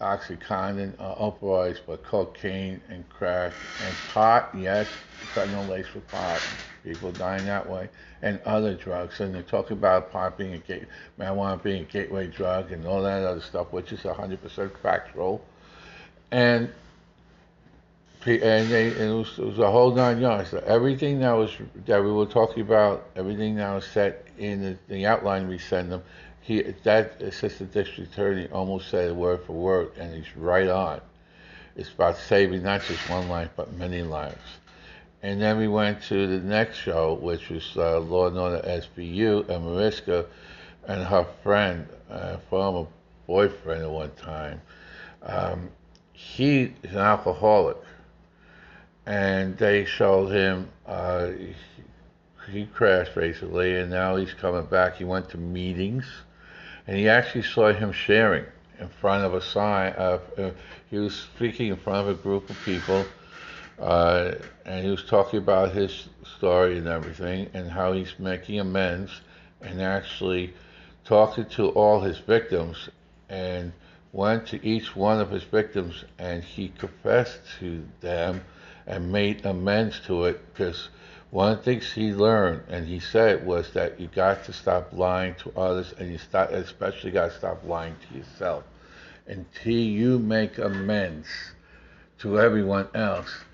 OxyContin, 0.00 0.94
uh, 0.98 1.14
opioids, 1.16 1.78
but 1.86 2.02
cocaine 2.02 2.80
and 2.88 3.08
crack 3.08 3.52
and 3.86 3.94
pot, 4.12 4.50
yes, 4.56 4.88
fentanyl 5.34 5.68
laced 5.68 5.94
with 5.94 6.06
pot. 6.08 6.40
People 6.82 7.12
dying 7.12 7.44
that 7.44 7.68
way, 7.68 7.90
and 8.22 8.40
other 8.46 8.74
drugs. 8.74 9.20
And 9.20 9.34
they 9.34 9.42
talk 9.42 9.70
about 9.70 10.10
pot 10.10 10.38
being 10.38 10.54
a 10.54 10.58
gate, 10.58 10.86
marijuana 11.18 11.62
being 11.62 11.82
a 11.82 11.84
gateway 11.84 12.26
drug, 12.26 12.72
and 12.72 12.86
all 12.86 13.02
that 13.02 13.22
other 13.22 13.42
stuff, 13.42 13.70
which 13.70 13.92
is 13.92 14.00
100% 14.00 14.78
factual. 14.78 15.44
And 16.30 16.72
and, 18.26 18.70
they, 18.70 18.88
and 18.88 19.00
it, 19.00 19.14
was, 19.14 19.38
it 19.38 19.44
was 19.44 19.58
a 19.58 19.70
whole 19.70 19.94
nine 19.94 20.20
yards. 20.20 20.54
Everything 20.66 21.20
that 21.20 21.32
was 21.32 21.50
that 21.86 22.02
we 22.02 22.12
were 22.12 22.26
talking 22.26 22.62
about, 22.62 23.08
everything 23.16 23.56
that 23.56 23.72
was 23.72 23.86
set 23.86 24.26
in 24.38 24.62
the, 24.62 24.78
the 24.88 25.06
outline 25.06 25.48
we 25.48 25.58
send 25.58 25.90
them, 25.90 26.02
he 26.40 26.62
that 26.84 27.20
assistant 27.22 27.72
district 27.72 28.12
attorney 28.12 28.48
almost 28.48 28.88
said 28.88 29.14
word 29.14 29.40
for 29.44 29.52
word, 29.52 29.92
and 29.98 30.14
he's 30.14 30.36
right 30.36 30.68
on. 30.68 31.00
It's 31.76 31.90
about 31.90 32.16
saving 32.16 32.62
not 32.62 32.82
just 32.82 33.08
one 33.08 33.28
life 33.28 33.50
but 33.56 33.72
many 33.74 34.02
lives. 34.02 34.58
And 35.22 35.40
then 35.40 35.58
we 35.58 35.68
went 35.68 36.02
to 36.04 36.26
the 36.26 36.38
next 36.38 36.78
show, 36.78 37.14
which 37.14 37.50
was 37.50 37.76
uh, 37.76 38.00
Law 38.00 38.28
and 38.28 38.38
Order 38.38 38.62
SVU, 38.66 39.48
and 39.48 39.64
Mariska 39.64 40.26
and 40.88 41.04
her 41.04 41.26
friend, 41.42 41.86
uh, 42.10 42.38
former 42.48 42.86
boyfriend 43.26 43.82
at 43.82 43.90
one 43.90 44.10
time. 44.12 44.60
Um, 45.22 45.70
he 46.12 46.72
is 46.82 46.92
an 46.92 46.98
alcoholic, 46.98 47.76
and 49.10 49.58
they 49.58 49.84
showed 49.84 50.28
him. 50.28 50.68
Uh, 50.86 51.30
he, 51.30 51.54
he 52.52 52.66
crashed 52.66 53.14
basically, 53.14 53.76
and 53.76 53.90
now 53.90 54.16
he's 54.16 54.32
coming 54.32 54.64
back. 54.66 54.96
He 54.96 55.04
went 55.04 55.28
to 55.30 55.38
meetings 55.38 56.06
and 56.86 56.96
he 56.96 57.08
actually 57.08 57.42
saw 57.42 57.72
him 57.72 57.92
sharing 57.92 58.44
in 58.78 58.88
front 58.88 59.24
of 59.24 59.34
a 59.34 59.40
sign. 59.40 59.92
Uh, 59.92 60.18
he 60.90 60.98
was 60.98 61.14
speaking 61.14 61.68
in 61.68 61.76
front 61.76 62.08
of 62.08 62.18
a 62.18 62.20
group 62.20 62.48
of 62.50 62.56
people, 62.64 63.04
uh, 63.78 64.32
and 64.64 64.84
he 64.84 64.90
was 64.90 65.04
talking 65.04 65.38
about 65.38 65.72
his 65.72 66.08
story 66.36 66.78
and 66.78 66.88
everything, 66.88 67.48
and 67.54 67.70
how 67.70 67.92
he's 67.92 68.18
making 68.18 68.58
amends, 68.58 69.20
and 69.60 69.80
actually 69.80 70.52
talking 71.04 71.44
to 71.46 71.68
all 71.70 72.00
his 72.00 72.18
victims, 72.18 72.88
and 73.28 73.72
went 74.12 74.46
to 74.46 74.66
each 74.66 74.96
one 74.96 75.20
of 75.20 75.30
his 75.30 75.44
victims, 75.44 76.04
and 76.18 76.42
he 76.42 76.70
confessed 76.78 77.40
to 77.58 77.84
them 78.00 78.40
and 78.86 79.12
made 79.12 79.44
amends 79.44 80.00
to 80.00 80.24
it 80.24 80.40
because 80.52 80.88
one 81.30 81.52
of 81.52 81.58
the 81.58 81.64
things 81.64 81.92
he 81.92 82.12
learned 82.12 82.62
and 82.68 82.88
he 82.88 82.98
said 82.98 83.46
was 83.46 83.72
that 83.72 84.00
you 84.00 84.08
got 84.08 84.44
to 84.44 84.52
stop 84.52 84.92
lying 84.92 85.34
to 85.36 85.52
others 85.56 85.94
and 85.98 86.10
you 86.10 86.18
start, 86.18 86.52
especially 86.52 87.12
got 87.12 87.30
to 87.30 87.38
stop 87.38 87.64
lying 87.64 87.94
to 88.08 88.18
yourself. 88.18 88.64
Until 89.26 89.72
you 89.72 90.18
make 90.18 90.58
amends 90.58 91.28
to 92.18 92.40
everyone 92.40 92.88
else, 92.94 93.44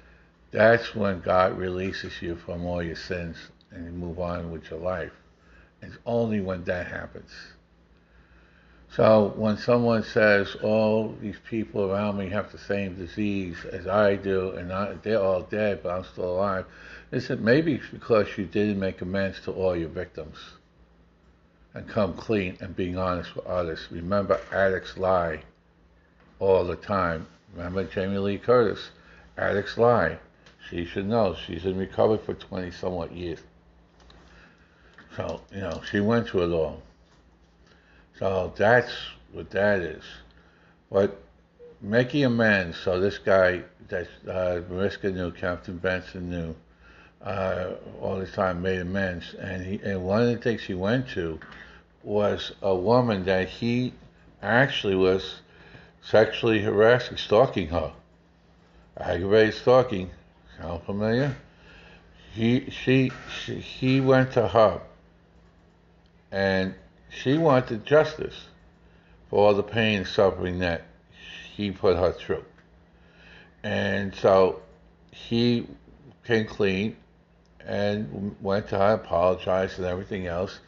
that's 0.53 0.95
when 0.95 1.21
God 1.21 1.59
releases 1.59 2.23
you 2.23 2.37
from 2.37 2.65
all 2.65 2.83
your 2.83 2.97
sins 2.97 3.37
and 3.71 3.85
you 3.85 3.93
move 3.93 4.19
on 4.19 4.51
with 4.51 4.71
your 4.71 4.81
life. 4.81 5.13
It's 5.83 5.99
only 6.07 6.41
when 6.41 6.65
that 6.65 6.87
happens. 6.87 7.31
So 8.97 9.35
when 9.37 9.59
someone 9.59 10.05
says 10.05 10.57
all 10.63 11.15
these 11.21 11.37
people 11.51 11.93
around 11.93 12.17
me 12.17 12.31
have 12.31 12.51
the 12.51 12.57
same 12.57 12.97
disease 12.97 13.59
as 13.71 13.87
I 13.87 14.17
do 14.17 14.53
and 14.53 14.73
I, 14.73 14.95
they're 15.03 15.21
all 15.21 15.43
dead 15.43 15.83
but 15.83 15.91
I'm 15.91 16.05
still 16.05 16.31
alive, 16.31 16.65
they 17.11 17.21
said 17.21 17.43
maybe 17.43 17.75
it's 17.75 17.91
because 17.91 18.27
you 18.39 18.47
didn't 18.47 18.81
make 18.81 19.03
amends 19.03 19.39
to 19.43 19.53
all 19.53 19.77
your 19.77 19.91
victims. 19.91 20.39
and 21.75 21.87
come 21.87 22.15
clean 22.15 22.57
and 22.61 22.75
being 22.75 22.97
honest 22.97 23.37
with 23.37 23.45
others. 23.45 23.87
Remember, 23.91 24.41
addicts 24.51 24.97
lie 24.97 25.43
all 26.39 26.65
the 26.65 26.77
time. 26.77 27.27
Remember 27.55 27.85
Jamie 27.85 28.17
Lee 28.17 28.39
Curtis? 28.39 28.93
Addicts 29.37 29.77
lie. 29.77 30.19
She 30.71 30.87
should 30.87 31.07
know. 31.07 31.35
She's 31.35 31.67
in 31.67 31.77
recovery 31.77 32.19
for 32.25 32.33
20 32.33 32.71
somewhat 32.71 33.13
years. 33.13 33.41
So, 35.17 35.43
you 35.53 35.61
know, 35.61 35.83
she 35.91 36.01
went 36.01 36.29
through 36.29 36.51
it 36.51 36.55
all. 36.55 36.81
So 38.19 38.53
that's 38.57 38.93
what 39.33 39.51
that 39.51 39.81
is. 39.81 40.05
But 40.91 41.21
making 41.81 42.25
amends, 42.25 42.77
so 42.79 43.01
this 43.01 43.19
guy 43.19 43.63
that 43.89 44.09
uh, 44.29 44.61
Mariska 44.71 45.11
knew, 45.11 45.31
Captain 45.33 45.77
Benson 45.77 46.31
knew, 46.31 46.55
uh, 47.23 47.73
all 48.01 48.19
the 48.19 48.27
time 48.27 48.63
made 48.63 48.81
amends. 48.81 49.35
And, 49.35 49.65
he, 49.65 49.81
and 49.85 50.05
one 50.05 50.23
of 50.23 50.29
the 50.29 50.37
things 50.37 50.63
he 50.63 50.75
went 50.75 51.09
to 51.11 51.39
was 52.03 52.53
a 52.63 52.75
woman 52.75 53.25
that 53.25 53.49
he 53.49 53.93
actually 54.43 54.95
was 54.95 55.41
sexually 56.03 56.61
harassing, 56.61 57.17
stalking 57.17 57.69
her. 57.69 57.93
Aggravated 58.97 59.55
stalking. 59.55 60.11
Sound 60.59 60.83
familiar? 60.85 61.37
He, 62.33 62.71
she, 62.71 63.13
she, 63.45 63.57
he 63.57 64.01
went 64.01 64.33
to 64.33 64.49
her 64.49 64.81
and 66.33 66.75
she 67.09 67.39
wanted 67.39 67.85
justice 67.87 68.47
for 69.31 69.47
all 69.47 69.55
the 69.55 69.63
pain 69.63 69.99
and 69.99 70.07
suffering 70.07 70.59
that 70.61 70.83
he 71.55 71.71
put 71.71 71.97
her 71.97 72.13
through. 72.13 72.45
And 73.63 74.15
so 74.15 74.63
he 75.11 75.67
came 76.25 76.47
clean 76.47 76.97
and 77.65 78.37
went 78.41 78.69
to 78.69 78.79
her, 78.79 78.95
apologized 78.95 79.79
and 79.79 79.87
everything 79.87 80.27
else. 80.27 80.61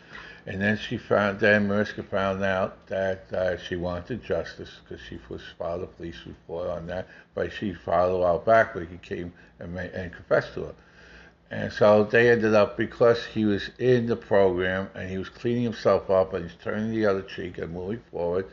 And 0.46 0.60
then 0.62 0.78
she 0.78 0.96
found, 0.96 1.40
then 1.40 1.68
Mariska 1.68 2.02
found 2.02 2.42
out 2.42 2.86
that 2.86 3.30
uh, 3.32 3.58
she 3.58 3.76
wanted 3.76 4.24
justice 4.24 4.70
because 4.82 5.04
she 5.04 5.20
was 5.28 5.42
filed 5.58 5.82
a 5.82 5.86
police 5.86 6.16
report 6.26 6.70
on 6.70 6.86
that. 6.86 7.06
But 7.34 7.52
she 7.52 7.74
filed 7.74 8.14
a 8.14 8.16
while 8.16 8.38
back, 8.38 8.72
but 8.72 8.88
he 8.88 8.96
came 8.96 9.32
and, 9.60 9.74
made, 9.74 9.90
and 9.90 10.12
confessed 10.12 10.54
to 10.54 10.64
her. 10.64 10.74
And 11.50 11.72
so 11.72 12.04
they 12.04 12.30
ended 12.30 12.54
up, 12.54 12.76
because 12.76 13.24
he 13.24 13.46
was 13.46 13.70
in 13.78 14.06
the 14.06 14.16
program 14.16 14.90
and 14.94 15.08
he 15.08 15.16
was 15.16 15.30
cleaning 15.30 15.62
himself 15.62 16.10
up 16.10 16.34
and 16.34 16.48
he's 16.48 16.58
turning 16.62 16.90
the 16.90 17.06
other 17.06 17.22
cheek 17.22 17.58
and 17.58 17.72
moving 17.72 18.02
forward, 18.10 18.46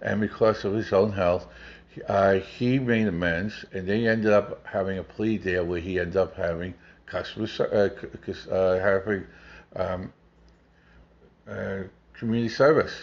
and 0.00 0.20
because 0.20 0.64
of 0.64 0.74
his 0.74 0.92
own 0.92 1.12
health, 1.12 1.46
uh, 2.08 2.34
he 2.34 2.78
made 2.78 3.08
amends, 3.08 3.64
and 3.72 3.86
they 3.86 4.06
ended 4.06 4.32
up 4.32 4.64
having 4.66 4.98
a 4.98 5.02
plea 5.02 5.38
deal 5.38 5.64
where 5.64 5.80
he 5.80 5.98
ended 5.98 6.16
up 6.16 6.36
having 6.36 6.74
customer, 7.06 7.48
uh, 7.72 8.52
uh, 8.52 8.78
having 8.78 9.26
um, 9.74 10.12
uh, 11.48 11.78
community 12.12 12.52
service. 12.52 12.94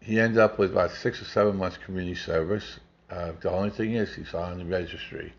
He 0.00 0.20
ended 0.20 0.38
up 0.38 0.58
with 0.58 0.72
about 0.72 0.90
six 0.90 1.22
or 1.22 1.26
seven 1.26 1.56
months 1.56 1.78
community 1.78 2.16
service. 2.16 2.80
Uh, 3.08 3.32
the 3.40 3.50
only 3.50 3.70
thing 3.70 3.94
is 3.94 4.14
he's 4.14 4.34
on 4.34 4.58
the 4.58 4.64
registry. 4.64 5.32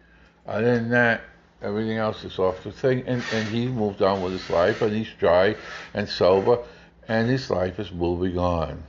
Other 0.48 0.76
than 0.76 0.90
that, 0.90 1.22
everything 1.62 1.98
else 1.98 2.24
is 2.24 2.40
off 2.40 2.64
the 2.64 2.72
thing, 2.72 3.04
and, 3.08 3.24
and 3.34 3.48
he 3.48 3.68
moved 3.68 4.02
on 4.02 4.22
with 4.22 4.34
his 4.34 4.50
life, 4.50 4.82
and 4.82 4.96
he's 4.96 5.12
dry 5.20 5.56
and 5.94 6.08
sober, 6.08 6.60
and 7.08 7.30
his 7.30 7.50
life 7.50 7.80
is 7.80 7.92
moving 7.92 8.38
on. 8.38 8.84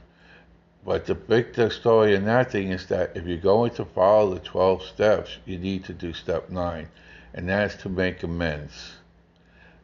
But 0.85 1.07
the 1.07 1.15
big 1.15 1.55
story 1.73 2.15
in 2.15 2.27
that 2.27 2.53
thing 2.53 2.71
is 2.71 2.87
that 2.87 3.17
if 3.17 3.27
you're 3.27 3.39
going 3.39 3.73
to 3.73 3.85
follow 3.85 4.35
the 4.35 4.41
12 4.41 4.83
steps, 4.85 5.39
you 5.45 5.59
need 5.59 5.85
to 5.87 5.93
do 5.93 6.13
step 6.13 6.49
9, 6.49 6.89
and 7.35 7.49
that's 7.49 7.75
to 7.83 7.89
make 7.89 8.23
amends 8.23 8.93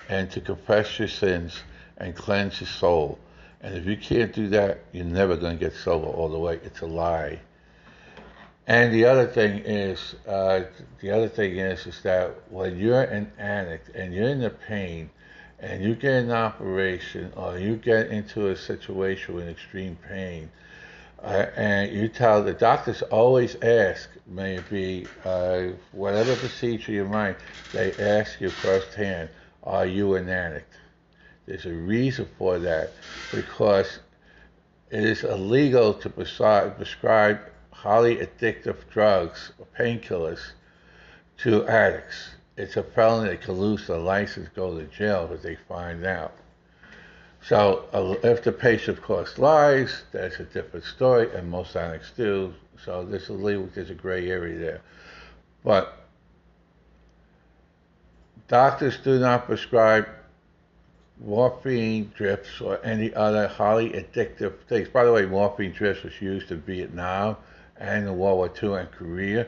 and 0.09 0.31
to 0.31 0.41
confess 0.41 0.99
your 0.99 1.09
sins 1.09 1.63
and 1.97 2.15
cleanse 2.15 2.61
your 2.61 2.69
soul. 2.69 3.19
And 3.61 3.75
if 3.77 3.87
you 3.87 3.97
can't 3.97 4.33
do 4.33 4.49
that, 4.49 4.81
you're 4.93 5.05
never 5.05 5.37
going 5.37 5.59
to 5.59 5.65
get 5.65 5.75
sober 5.75 6.07
all 6.07 6.29
the 6.29 6.39
way. 6.39 6.61
It's 6.65 6.81
a 6.81 6.87
lie. 6.87 7.41
And 8.67 8.93
the 8.93 9.05
other 9.05 9.27
thing 9.27 9.59
is, 9.65 10.15
uh, 10.27 10.63
the 11.01 11.11
other 11.11 11.29
thing 11.29 11.57
is, 11.57 11.87
is 11.87 12.01
that 12.03 12.35
when 12.51 12.79
you're 12.79 13.03
an 13.03 13.33
addict 13.39 13.95
and 13.95 14.15
you're 14.15 14.29
in 14.29 14.41
the 14.41 14.51
pain, 14.51 15.11
and 15.63 15.83
you 15.83 15.95
get 15.95 16.25
an 16.25 16.33
operation 16.33 17.33
or 17.37 17.57
you 17.57 17.77
get 17.77 18.09
into 18.09 18.49
a 18.49 18.57
situation 18.57 19.35
with 19.35 19.49
extreme 19.49 19.97
pain, 20.09 20.51
uh, 21.23 21.47
and 21.57 21.93
you 21.93 22.09
tell 22.09 22.43
the 22.43 22.53
doctors 22.53 23.01
always 23.03 23.55
ask, 23.63 24.11
maybe 24.27 25.07
uh, 25.25 25.69
whatever 25.93 26.35
procedure 26.35 26.91
you 26.91 27.05
might, 27.05 27.37
they 27.73 27.93
ask 27.95 28.41
you 28.41 28.51
firsthand, 28.51 29.29
are 29.63 29.87
you 29.87 30.17
an 30.17 30.29
addict? 30.29 30.75
There's 31.47 31.67
a 31.67 31.73
reason 31.73 32.29
for 32.39 32.59
that 32.59 32.91
because 33.33 34.01
it 34.91 35.05
is 35.05 35.23
illegal 35.23 35.95
to 35.95 36.11
prescribe, 36.11 36.77
prescribe 36.77 37.39
highly 37.83 38.17
addictive 38.17 38.77
drugs 38.91 39.51
or 39.59 39.67
painkillers 39.77 40.53
to 41.39 41.67
addicts. 41.67 42.31
It's 42.57 42.77
a 42.77 42.83
felony 42.83 43.31
that 43.31 43.43
can 43.43 43.55
lose 43.55 43.89
their 43.89 43.99
license, 43.99 44.49
go 44.55 44.79
to 44.79 44.85
jail 44.85 45.29
if 45.33 45.43
they 45.43 45.57
find 45.69 46.07
out. 46.07 46.33
So 47.45 47.87
uh, 47.93 48.15
if 48.23 48.45
the 48.45 48.53
patient, 48.53 48.99
of 48.99 49.03
course, 49.03 49.37
lies, 49.37 50.03
that's 50.13 50.39
a 50.39 50.45
different 50.45 50.85
story, 50.85 51.35
and 51.35 51.51
most 51.51 51.75
addicts 51.75 52.13
do. 52.17 52.55
So 52.85 53.05
there's 53.05 53.29
a 53.31 53.33
legal, 53.33 53.69
there's 53.75 53.91
a 53.91 53.95
gray 53.95 54.31
area 54.31 54.59
there. 54.59 54.81
But 55.65 56.05
doctors 58.47 58.99
do 58.99 59.19
not 59.19 59.47
prescribe 59.47 60.07
morphine 61.25 62.13
drips 62.17 62.61
or 62.61 62.79
any 62.85 63.13
other 63.15 63.49
highly 63.49 63.91
addictive 63.91 64.61
things. 64.69 64.89
By 64.89 65.05
the 65.05 65.13
way, 65.13 65.27
morphine 65.27 65.73
drips 65.73 66.05
was 66.05 66.21
used 66.21 66.53
in 66.53 66.61
Vietnam 66.61 67.37
and 67.79 68.07
in 68.07 68.19
World 68.19 68.39
War 68.39 68.53
II 68.63 68.81
and 68.81 68.91
Korea. 68.91 69.47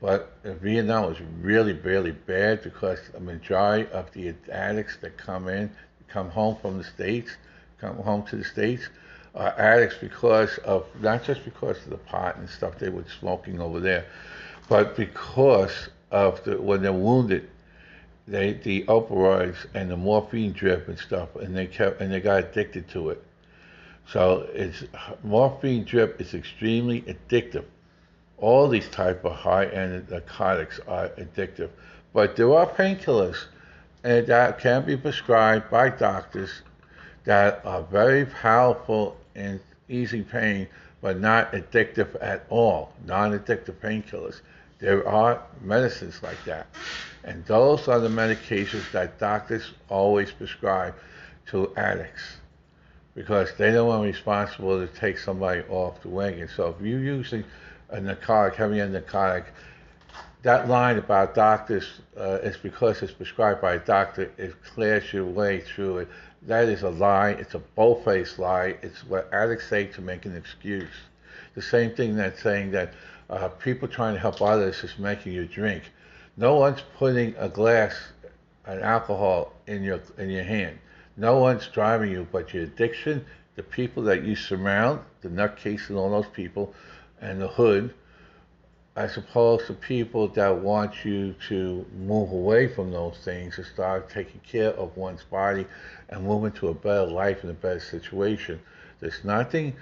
But 0.00 0.32
Vietnam 0.44 1.06
was 1.06 1.20
really, 1.40 1.72
really 1.72 2.12
bad 2.12 2.62
because 2.62 2.98
the 3.12 3.20
majority 3.20 3.90
of 3.90 4.12
the 4.12 4.34
addicts 4.52 4.96
that 4.98 5.16
come 5.16 5.48
in, 5.48 5.70
come 6.08 6.28
home 6.28 6.56
from 6.60 6.78
the 6.78 6.84
States, 6.84 7.30
come 7.78 7.96
home 7.96 8.24
to 8.26 8.36
the 8.36 8.44
States, 8.44 8.88
are 9.34 9.58
addicts 9.58 9.96
because 10.00 10.58
of, 10.58 10.86
not 11.00 11.24
just 11.24 11.44
because 11.44 11.82
of 11.84 11.90
the 11.90 11.96
pot 11.96 12.36
and 12.36 12.48
stuff 12.48 12.78
they 12.78 12.88
were 12.88 13.04
smoking 13.18 13.60
over 13.60 13.80
there, 13.80 14.04
but 14.68 14.96
because 14.96 15.88
of 16.10 16.42
the, 16.44 16.60
when 16.60 16.82
they're 16.82 16.92
wounded, 16.92 17.50
they, 18.26 18.54
the 18.54 18.84
opioids 18.84 19.66
and 19.74 19.90
the 19.90 19.96
morphine 19.96 20.52
drip 20.52 20.88
and 20.88 20.98
stuff, 20.98 21.34
and 21.36 21.56
they 21.56 21.66
kept, 21.66 22.00
and 22.00 22.12
they 22.12 22.20
got 22.20 22.44
addicted 22.44 22.88
to 22.90 23.10
it. 23.10 23.22
So 24.06 24.48
it's 24.52 24.84
morphine 25.22 25.84
drip 25.84 26.20
is 26.20 26.34
extremely 26.34 27.02
addictive. 27.02 27.64
All 28.38 28.68
these 28.68 28.88
type 28.88 29.24
of 29.24 29.32
high-end 29.32 30.10
narcotics 30.10 30.80
are 30.86 31.08
addictive, 31.10 31.70
but 32.12 32.36
there 32.36 32.52
are 32.54 32.66
painkillers 32.66 33.46
and 34.04 34.26
that 34.26 34.58
can 34.58 34.84
be 34.84 34.96
prescribed 34.96 35.70
by 35.70 35.88
doctors 35.88 36.62
that 37.24 37.62
are 37.64 37.82
very 37.82 38.26
powerful 38.26 39.16
in 39.34 39.58
easing 39.88 40.24
pain, 40.24 40.68
but 41.00 41.18
not 41.18 41.52
addictive 41.52 42.14
at 42.20 42.44
all. 42.50 42.92
Non-addictive 43.06 43.74
painkillers. 43.76 44.42
There 44.78 45.08
are 45.08 45.42
medicines 45.62 46.22
like 46.22 46.42
that, 46.44 46.66
and 47.24 47.44
those 47.46 47.88
are 47.88 47.98
the 47.98 48.08
medications 48.08 48.90
that 48.92 49.18
doctors 49.18 49.72
always 49.88 50.30
prescribe 50.30 50.94
to 51.46 51.74
addicts 51.76 52.36
because 53.14 53.52
they 53.56 53.70
don't 53.70 53.88
want 53.88 54.04
responsible 54.04 54.86
to 54.86 54.92
take 54.94 55.18
somebody 55.18 55.62
off 55.68 56.02
the 56.02 56.08
wagon. 56.08 56.48
So 56.48 56.74
if 56.76 56.84
you're 56.84 57.00
using 57.00 57.44
a 57.90 58.00
narcotic, 58.00 58.56
heavy 58.56 58.80
end 58.80 58.92
narcotic, 58.92 59.46
that 60.42 60.68
line 60.68 60.98
about 60.98 61.34
doctors 61.34 62.00
uh, 62.18 62.38
is 62.42 62.56
because 62.56 63.02
it's 63.02 63.12
prescribed 63.12 63.62
by 63.62 63.74
a 63.74 63.78
doctor, 63.78 64.30
it 64.36 64.54
clears 64.62 65.12
your 65.12 65.24
way 65.24 65.60
through 65.60 65.98
it. 65.98 66.08
That 66.42 66.68
is 66.68 66.82
a 66.82 66.90
lie. 66.90 67.30
It's 67.30 67.54
a 67.54 67.60
bold-faced 67.60 68.38
lie. 68.38 68.76
It's 68.82 69.04
what 69.04 69.32
addicts 69.32 69.68
say 69.68 69.86
to 69.86 70.02
make 70.02 70.26
an 70.26 70.36
excuse. 70.36 70.92
The 71.54 71.62
same 71.62 71.94
thing 71.94 72.16
that's 72.16 72.42
saying 72.42 72.72
that 72.72 72.92
uh, 73.30 73.48
people 73.48 73.88
trying 73.88 74.14
to 74.14 74.20
help 74.20 74.42
others 74.42 74.84
is 74.84 74.98
making 74.98 75.32
you 75.32 75.46
drink. 75.46 75.84
No 76.36 76.56
one's 76.56 76.82
putting 76.98 77.34
a 77.38 77.48
glass, 77.48 77.96
an 78.66 78.80
alcohol 78.80 79.52
in 79.66 79.82
your 79.82 80.00
in 80.18 80.28
your 80.28 80.44
hand. 80.44 80.78
No 81.16 81.38
one's 81.38 81.68
driving 81.68 82.10
you, 82.10 82.26
but 82.32 82.52
your 82.52 82.64
addiction, 82.64 83.24
the 83.56 83.62
people 83.62 84.02
that 84.04 84.24
you 84.24 84.34
surround, 84.34 85.00
the 85.20 85.28
nutcase 85.28 85.88
and 85.88 85.98
all 85.98 86.10
those 86.10 86.30
people, 86.32 86.74
and 87.20 87.40
the 87.40 87.48
hood, 87.48 87.94
as 88.96 89.16
opposed 89.16 89.66
to 89.66 89.74
people 89.74 90.28
that 90.28 90.56
want 90.56 91.04
you 91.04 91.34
to 91.48 91.84
move 91.96 92.30
away 92.30 92.68
from 92.68 92.92
those 92.92 93.16
things 93.24 93.58
and 93.58 93.66
start 93.66 94.08
taking 94.08 94.40
care 94.40 94.70
of 94.70 94.96
one's 94.96 95.24
body 95.24 95.66
and 96.10 96.24
move 96.24 96.44
into 96.44 96.68
a 96.68 96.74
better 96.74 97.06
life 97.06 97.42
and 97.42 97.50
a 97.50 97.54
better 97.54 97.80
situation. 97.80 98.60
There's 99.00 99.24
nothing 99.24 99.74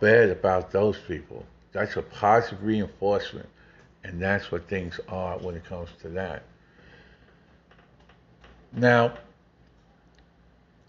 bad 0.00 0.30
about 0.30 0.72
those 0.72 0.98
people. 1.06 1.46
That's 1.72 1.96
a 1.96 2.02
positive 2.02 2.62
reinforcement. 2.64 3.48
And 4.02 4.20
that's 4.20 4.50
what 4.50 4.68
things 4.68 4.98
are 5.08 5.38
when 5.38 5.54
it 5.54 5.64
comes 5.64 5.90
to 6.02 6.08
that. 6.10 6.42
Now, 8.72 9.14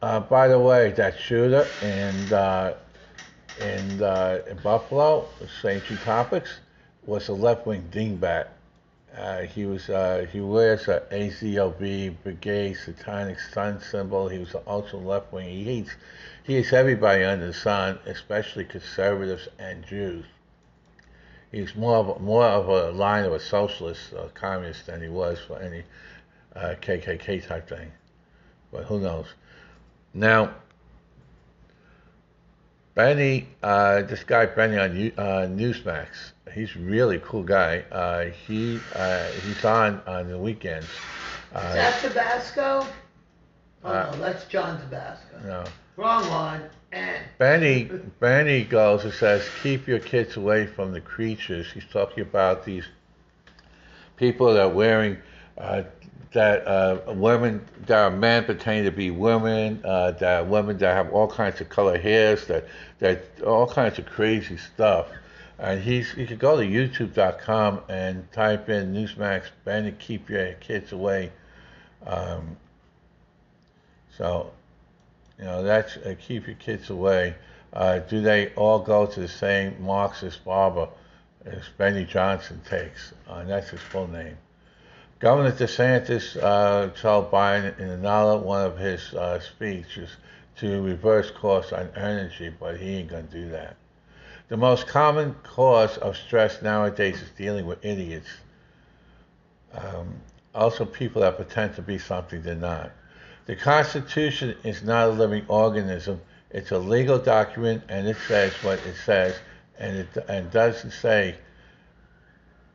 uh, 0.01 0.19
by 0.19 0.47
the 0.47 0.59
way, 0.59 0.91
that 0.91 1.19
shooter 1.19 1.67
in 1.81 2.33
uh, 2.33 2.75
in, 3.59 4.01
uh, 4.01 4.41
in 4.49 4.57
Buffalo, 4.57 5.27
Topics, 6.03 6.59
was 7.05 7.27
a 7.27 7.33
left-wing 7.33 7.87
dingbat. 7.91 8.47
Uh, 9.15 9.41
he 9.41 9.65
was 9.65 9.89
uh, 9.89 10.25
he 10.31 10.39
wears 10.39 10.87
a 10.87 11.03
Azov 11.13 11.77
Brigade 11.77 12.73
Satanic 12.75 13.39
Sun 13.39 13.81
symbol. 13.81 14.29
He 14.29 14.39
was 14.39 14.55
ultra 14.65 14.97
left-wing. 14.97 15.49
He 15.49 15.63
hates 15.65 15.91
he 16.43 16.55
hates 16.55 16.73
everybody 16.73 17.23
under 17.23 17.47
the 17.47 17.53
sun, 17.53 17.99
especially 18.05 18.63
conservatives 18.65 19.49
and 19.59 19.85
Jews. 19.85 20.25
He's 21.51 21.75
more 21.75 21.97
of 21.97 22.07
a, 22.09 22.19
more 22.19 22.45
of 22.45 22.69
a 22.69 22.91
line 22.91 23.25
of 23.25 23.33
a 23.33 23.39
socialist 23.39 24.13
or 24.13 24.29
communist 24.29 24.85
than 24.85 25.01
he 25.01 25.09
was 25.09 25.39
for 25.39 25.59
any 25.59 25.83
uh, 26.55 26.75
KKK 26.81 27.45
type 27.45 27.67
thing. 27.67 27.91
But 28.71 28.85
who 28.85 29.01
knows? 29.01 29.27
Now, 30.13 30.53
Benny, 32.93 33.47
uh, 33.63 34.01
this 34.03 34.23
guy 34.23 34.45
Benny 34.45 34.77
on 34.77 35.11
uh, 35.17 35.47
Newsmax, 35.47 36.33
he's 36.53 36.75
a 36.75 36.79
really 36.79 37.19
cool 37.19 37.43
guy. 37.43 37.85
Uh, 37.91 38.25
he 38.47 38.79
uh, 38.95 39.27
he's 39.45 39.63
on 39.63 40.01
on 40.05 40.27
the 40.27 40.37
weekends. 40.37 40.87
Uh, 41.53 41.59
Is 41.59 41.73
that 41.75 42.01
Tabasco? 42.01 42.87
Oh 43.83 43.89
uh, 43.89 44.11
no, 44.11 44.19
that's 44.19 44.45
John 44.45 44.79
Tabasco. 44.79 45.39
No. 45.45 45.63
Wrong 45.95 46.27
one. 46.29 46.69
And 46.91 47.23
Benny 47.37 47.83
Benny 48.19 48.65
goes 48.65 49.05
and 49.05 49.13
says, 49.13 49.47
keep 49.63 49.87
your 49.87 49.99
kids 49.99 50.35
away 50.35 50.67
from 50.67 50.91
the 50.91 51.01
creatures. 51.01 51.71
He's 51.71 51.85
talking 51.91 52.21
about 52.21 52.65
these 52.65 52.85
people 54.17 54.53
that 54.53 54.61
are 54.61 54.69
wearing 54.69 55.17
uh, 55.57 55.83
that 56.33 56.67
uh, 56.67 57.13
women 57.13 57.65
that 57.85 57.97
are 57.97 58.11
men 58.11 58.45
pretending 58.45 58.85
to 58.85 58.91
be 58.91 59.11
women, 59.11 59.81
uh, 59.83 60.11
that 60.11 60.47
women 60.47 60.77
that 60.77 60.95
have 60.95 61.13
all 61.13 61.27
kinds 61.27 61.61
of 61.61 61.69
color 61.69 61.97
hairs, 61.97 62.45
that 62.47 62.67
that 62.99 63.23
all 63.45 63.67
kinds 63.67 63.99
of 63.99 64.05
crazy 64.05 64.57
stuff. 64.57 65.07
And 65.59 65.81
he's 65.81 66.15
you 66.15 66.25
could 66.25 66.39
go 66.39 66.57
to 66.57 66.63
YouTube.com 66.63 67.81
and 67.89 68.31
type 68.31 68.69
in 68.69 68.93
Newsmax 68.93 69.45
Benny 69.63 69.91
keep 69.91 70.29
your 70.29 70.53
kids 70.53 70.91
away. 70.91 71.31
Um, 72.05 72.57
so, 74.17 74.51
you 75.37 75.45
know 75.45 75.63
that's 75.63 75.97
uh, 75.97 76.15
keep 76.19 76.47
your 76.47 76.55
kids 76.55 76.89
away. 76.89 77.35
Uh, 77.73 77.99
do 77.99 78.21
they 78.21 78.53
all 78.55 78.79
go 78.79 79.05
to 79.05 79.19
the 79.19 79.27
same 79.27 79.81
Marxist 79.81 80.43
barber 80.43 80.89
as 81.45 81.63
Benny 81.77 82.05
Johnson 82.05 82.61
takes? 82.67 83.13
and 83.27 83.49
that's 83.49 83.69
his 83.69 83.79
full 83.79 84.07
name. 84.07 84.37
Governor 85.21 85.51
DeSantis 85.51 86.35
uh, 86.41 86.89
told 86.99 87.29
Biden 87.29 87.77
in 87.79 87.89
another 87.89 88.39
one 88.39 88.65
of 88.65 88.79
his 88.79 89.13
uh, 89.13 89.39
speeches 89.39 90.09
to 90.57 90.81
reverse 90.81 91.29
costs 91.29 91.71
on 91.71 91.89
energy, 91.95 92.51
but 92.59 92.77
he 92.77 92.95
ain't 92.95 93.09
going 93.11 93.27
to 93.27 93.31
do 93.31 93.49
that. 93.51 93.75
The 94.47 94.57
most 94.57 94.87
common 94.87 95.35
cause 95.43 95.95
of 95.99 96.17
stress 96.17 96.63
nowadays 96.63 97.21
is 97.21 97.29
dealing 97.37 97.67
with 97.67 97.85
idiots. 97.85 98.29
Um, 99.73 100.15
also, 100.55 100.85
people 100.85 101.21
that 101.21 101.35
pretend 101.35 101.75
to 101.75 101.83
be 101.83 101.99
something 101.99 102.41
they're 102.41 102.55
not. 102.55 102.91
The 103.45 103.55
Constitution 103.55 104.57
is 104.63 104.81
not 104.81 105.09
a 105.09 105.11
living 105.11 105.45
organism. 105.47 106.19
It's 106.49 106.71
a 106.71 106.79
legal 106.79 107.19
document, 107.19 107.83
and 107.89 108.07
it 108.07 108.17
says 108.27 108.53
what 108.63 108.79
it 108.87 108.95
says, 109.05 109.35
and 109.77 109.97
it 109.97 110.07
and 110.27 110.49
doesn't 110.49 110.91
say 110.91 111.35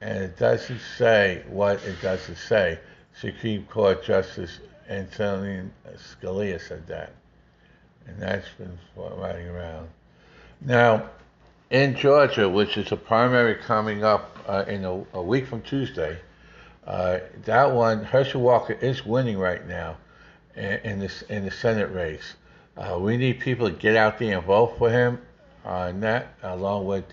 and 0.01 0.25
it 0.25 0.39
doesn't 0.39 0.81
say 0.99 1.43
what 1.49 1.83
it 1.85 2.01
doesn't 2.03 2.37
say. 2.37 2.79
Supreme 3.19 3.65
Court 3.65 4.05
Justice 4.05 4.61
Antonin 4.89 5.73
Scalia 5.97 6.61
said 6.61 6.87
that. 6.87 7.13
And 8.07 8.21
that's 8.21 8.49
been 8.59 8.79
riding 8.97 9.49
around. 9.49 9.89
Now, 10.61 11.11
in 11.71 11.97
Georgia, 11.97 12.49
which 12.49 12.77
is 12.77 12.93
a 12.93 12.97
primary 12.97 13.57
coming 13.57 14.05
up 14.05 14.39
uh, 14.47 14.65
in 14.69 14.85
a, 14.85 15.05
a, 15.15 15.23
week 15.23 15.47
from 15.47 15.63
Tuesday, 15.63 16.19
uh, 16.87 17.19
that 17.45 17.73
one, 17.73 18.05
Herschel 18.05 18.41
Walker 18.41 18.75
is 18.75 19.05
winning 19.05 19.39
right 19.39 19.67
now 19.67 19.97
in, 20.55 20.63
in, 20.85 20.99
this, 21.01 21.23
in 21.23 21.45
the 21.45 21.51
Senate 21.51 21.93
race. 21.93 22.35
Uh, 22.77 22.99
we 23.01 23.17
need 23.17 23.41
people 23.41 23.69
to 23.69 23.75
get 23.75 23.97
out 23.97 24.19
there 24.19 24.37
and 24.37 24.47
vote 24.47 24.77
for 24.79 24.91
him 24.91 25.19
on 25.65 26.01
that, 26.01 26.35
along 26.43 26.87
with 26.87 27.09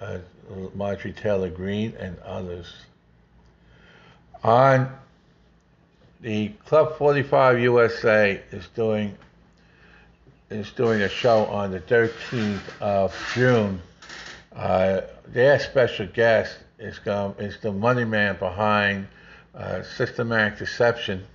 uh, 0.00 0.18
Marjorie 0.74 1.12
Taylor 1.12 1.50
Greene 1.50 1.94
and 1.98 2.18
others. 2.20 2.72
On 4.42 4.90
the 6.20 6.48
Club 6.66 6.96
45 6.96 7.60
USA 7.60 8.40
is 8.50 8.66
doing 8.68 9.16
is 10.50 10.70
doing 10.72 11.02
a 11.02 11.08
show 11.08 11.46
on 11.46 11.70
the 11.70 11.80
13th 11.80 12.60
of 12.80 13.14
June. 13.34 13.80
Uh, 14.54 15.00
their 15.26 15.58
special 15.58 16.06
guest 16.06 16.56
is 16.78 16.98
going, 16.98 17.34
is 17.38 17.58
the 17.60 17.72
money 17.72 18.04
man 18.04 18.36
behind 18.38 19.08
uh, 19.54 19.82
Systematic 19.82 20.58
Deception 20.58 21.26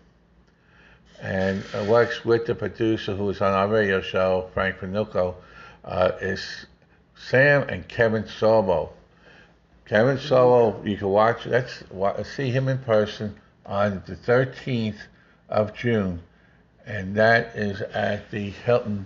and 1.21 1.63
works 1.87 2.23
with 2.23 2.45
the 2.45 2.55
producer 2.55 3.15
who 3.15 3.25
was 3.25 3.41
on 3.41 3.53
our 3.53 3.67
radio 3.67 4.01
show, 4.01 4.49
Frank 4.53 4.77
Panucco, 4.77 5.35
uh, 5.83 6.11
is 6.21 6.65
Sam 7.19 7.67
and 7.69 7.87
Kevin 7.87 8.23
Sorbo. 8.23 8.89
Kevin 9.85 10.17
Sorbo, 10.17 10.87
you 10.87 10.97
can 10.97 11.09
watch, 11.09 11.45
let's 11.45 11.83
see 12.23 12.49
him 12.49 12.67
in 12.67 12.77
person 12.79 13.35
on 13.65 14.01
the 14.07 14.15
13th 14.15 14.99
of 15.49 15.75
June, 15.75 16.21
and 16.85 17.15
that 17.15 17.55
is 17.55 17.81
at 17.81 18.31
the 18.31 18.49
Hilton. 18.49 19.05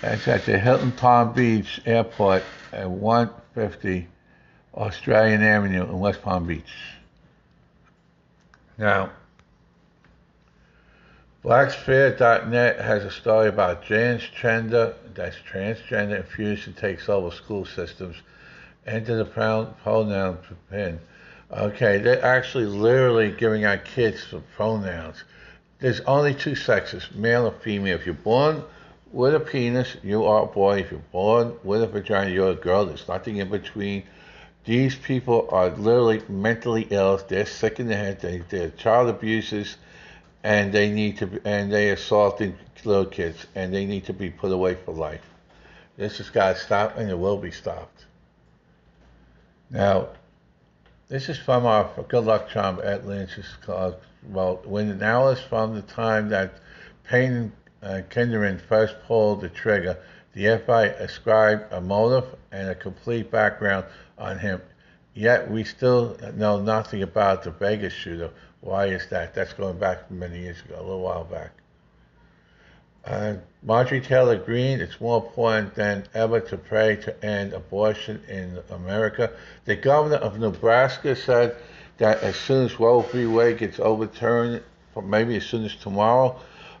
That's 0.00 0.26
at 0.26 0.46
the 0.46 0.58
Hilton 0.58 0.92
Palm 0.92 1.32
Beach 1.34 1.80
Airport 1.84 2.42
at 2.72 2.88
150 2.88 4.08
Australian 4.74 5.42
Avenue 5.42 5.82
in 5.82 5.98
West 5.98 6.22
Palm 6.22 6.46
Beach. 6.46 6.72
Now, 8.78 9.10
Blacksphere.net 11.42 12.78
has 12.82 13.02
a 13.02 13.10
story 13.10 13.48
about 13.48 13.82
transgender, 13.82 14.94
that's 15.14 15.36
transgender 15.36 16.18
infusion 16.18 16.74
takes 16.74 17.08
over 17.08 17.34
school 17.34 17.64
systems. 17.64 18.16
Enter 18.86 19.16
the 19.16 19.24
pronoun 19.24 20.36
pin. 20.70 21.00
Okay, 21.50 21.96
they're 21.96 22.22
actually 22.22 22.66
literally 22.66 23.30
giving 23.30 23.64
our 23.64 23.78
kids 23.78 24.22
some 24.30 24.44
pronouns. 24.54 25.24
There's 25.78 26.00
only 26.00 26.34
two 26.34 26.54
sexes, 26.54 27.08
male 27.14 27.46
and 27.46 27.56
female. 27.62 27.94
If 27.94 28.04
you're 28.04 28.14
born 28.16 28.62
with 29.10 29.34
a 29.34 29.40
penis, 29.40 29.96
you 30.02 30.26
are 30.26 30.42
a 30.42 30.46
boy. 30.46 30.80
If 30.80 30.90
you're 30.90 31.00
born 31.10 31.54
with 31.64 31.82
a 31.82 31.86
vagina, 31.86 32.30
you're 32.30 32.50
a 32.50 32.54
girl. 32.54 32.84
There's 32.84 33.08
nothing 33.08 33.38
in 33.38 33.48
between. 33.48 34.02
These 34.66 34.94
people 34.94 35.48
are 35.50 35.70
literally 35.70 36.22
mentally 36.28 36.86
ill. 36.90 37.16
They're 37.16 37.46
sick 37.46 37.80
in 37.80 37.88
the 37.88 37.96
head. 37.96 38.20
They, 38.20 38.42
they're 38.50 38.68
child 38.72 39.08
abusers 39.08 39.78
and 40.42 40.72
they 40.72 40.90
need 40.90 41.18
to 41.18 41.26
be, 41.26 41.38
and 41.44 41.72
they 41.72 41.90
assaulted 41.90 42.54
little 42.84 43.04
kids 43.04 43.46
and 43.54 43.74
they 43.74 43.84
need 43.84 44.04
to 44.06 44.12
be 44.12 44.30
put 44.30 44.52
away 44.52 44.74
for 44.74 44.92
life. 44.92 45.24
This 45.96 46.18
has 46.18 46.30
got 46.30 46.56
to 46.56 46.62
stop 46.62 46.96
and 46.96 47.10
it 47.10 47.18
will 47.18 47.36
be 47.36 47.50
stopped. 47.50 48.06
Now, 49.70 50.08
this 51.08 51.28
is 51.28 51.38
from 51.38 51.66
our 51.66 51.90
Good 52.08 52.24
Luck 52.24 52.48
Charm 52.48 52.80
at 52.82 53.06
Lynch's 53.06 53.56
called, 53.60 53.96
well, 54.28 54.60
when 54.64 54.98
now 54.98 55.28
is 55.28 55.40
from 55.40 55.74
the 55.74 55.82
time 55.82 56.28
that 56.30 56.54
Payne 57.04 57.52
uh, 57.82 58.02
Gendron 58.10 58.60
first 58.60 58.94
pulled 59.06 59.40
the 59.40 59.48
trigger, 59.48 59.98
the 60.32 60.44
FBI 60.44 60.98
ascribed 61.00 61.72
a 61.72 61.80
motive 61.80 62.36
and 62.52 62.68
a 62.68 62.74
complete 62.74 63.30
background 63.30 63.84
on 64.16 64.38
him. 64.38 64.60
Yet 65.14 65.50
we 65.50 65.64
still 65.64 66.16
know 66.34 66.60
nothing 66.60 67.02
about 67.02 67.42
the 67.42 67.50
Vegas 67.50 67.92
shooter 67.92 68.30
why 68.60 68.86
is 68.86 69.06
that? 69.08 69.34
That's 69.34 69.52
going 69.52 69.78
back 69.78 70.10
many 70.10 70.40
years 70.40 70.60
ago, 70.60 70.76
a 70.76 70.82
little 70.82 71.00
while 71.00 71.24
back. 71.24 71.50
Uh, 73.04 73.34
Marjorie 73.62 74.00
Taylor 74.00 74.36
Greene, 74.36 74.80
it's 74.80 75.00
more 75.00 75.24
important 75.24 75.74
than 75.74 76.04
ever 76.12 76.40
to 76.40 76.56
pray 76.58 76.96
to 76.96 77.24
end 77.24 77.54
abortion 77.54 78.22
in 78.28 78.58
America. 78.70 79.32
The 79.64 79.76
governor 79.76 80.16
of 80.16 80.38
Nebraska 80.38 81.16
said 81.16 81.56
that 81.96 82.22
as 82.22 82.36
soon 82.36 82.66
as 82.66 82.78
Roe 82.78 83.00
v. 83.00 83.26
Wade 83.26 83.58
gets 83.58 83.80
overturned, 83.80 84.62
maybe 85.02 85.36
as 85.36 85.46
soon 85.46 85.64
as 85.64 85.74
tomorrow, 85.76 86.38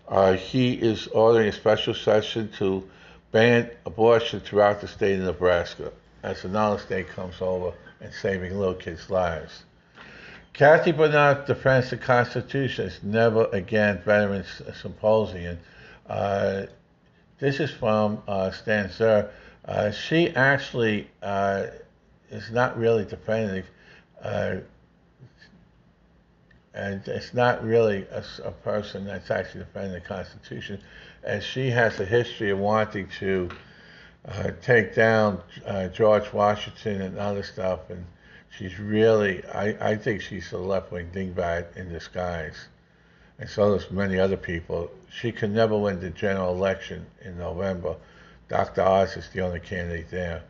uh, 0.08 0.34
he 0.34 0.74
is 0.74 1.06
ordering 1.08 1.48
a 1.48 1.52
special 1.52 1.94
session 1.94 2.50
to 2.58 2.86
ban 3.32 3.70
abortion 3.86 4.40
throughout 4.40 4.80
the 4.80 4.88
state 4.88 5.18
of 5.18 5.24
Nebraska 5.24 5.92
as 6.22 6.44
another 6.44 6.78
state 6.78 7.08
comes 7.08 7.36
over 7.40 7.72
and 8.00 8.12
saving 8.12 8.58
little 8.58 8.74
kids' 8.74 9.08
lives. 9.08 9.64
Kathy 10.52 10.92
Barnette 10.92 11.46
defends 11.46 11.90
the 11.90 11.96
Constitution. 11.96 12.86
It's 12.86 13.02
never 13.02 13.46
again 13.52 14.02
Veterans 14.04 14.60
Symposium. 14.80 15.58
Uh, 16.08 16.66
this 17.38 17.60
is 17.60 17.70
from 17.70 18.22
uh, 18.28 18.50
Stan 18.50 18.90
Zer. 18.90 19.30
Uh, 19.64 19.90
she 19.90 20.30
actually 20.30 21.08
uh, 21.22 21.66
is 22.30 22.50
not 22.50 22.76
really 22.76 23.04
defending. 23.04 23.64
Uh, 24.22 24.56
and 26.74 27.06
it's 27.08 27.34
not 27.34 27.64
really 27.64 28.06
a 28.44 28.50
person 28.50 29.04
that's 29.04 29.30
actually 29.30 29.60
defending 29.60 29.92
the 29.92 30.00
Constitution, 30.00 30.80
and 31.24 31.42
she 31.42 31.68
has 31.68 31.98
a 31.98 32.04
history 32.04 32.50
of 32.50 32.58
wanting 32.58 33.08
to 33.18 33.48
uh, 34.28 34.50
take 34.62 34.94
down 34.94 35.42
George 35.92 36.32
Washington 36.32 37.02
and 37.02 37.18
other 37.18 37.42
stuff, 37.42 37.90
and 37.90 38.06
she's 38.50 38.78
really, 38.78 39.44
I, 39.46 39.92
I 39.92 39.96
think 39.96 40.20
she's 40.22 40.52
a 40.52 40.58
left-wing 40.58 41.10
dingbat 41.12 41.76
in 41.76 41.88
disguise, 41.90 42.68
and 43.38 43.48
so 43.48 43.76
does 43.76 43.90
many 43.90 44.18
other 44.18 44.36
people. 44.36 44.90
She 45.10 45.32
can 45.32 45.54
never 45.54 45.76
win 45.78 46.00
the 46.00 46.10
general 46.10 46.54
election 46.54 47.06
in 47.22 47.38
November. 47.38 47.96
Dr. 48.48 48.82
Oz 48.82 49.16
is 49.16 49.28
the 49.30 49.40
only 49.40 49.60
candidate 49.60 50.10
there. 50.10 50.42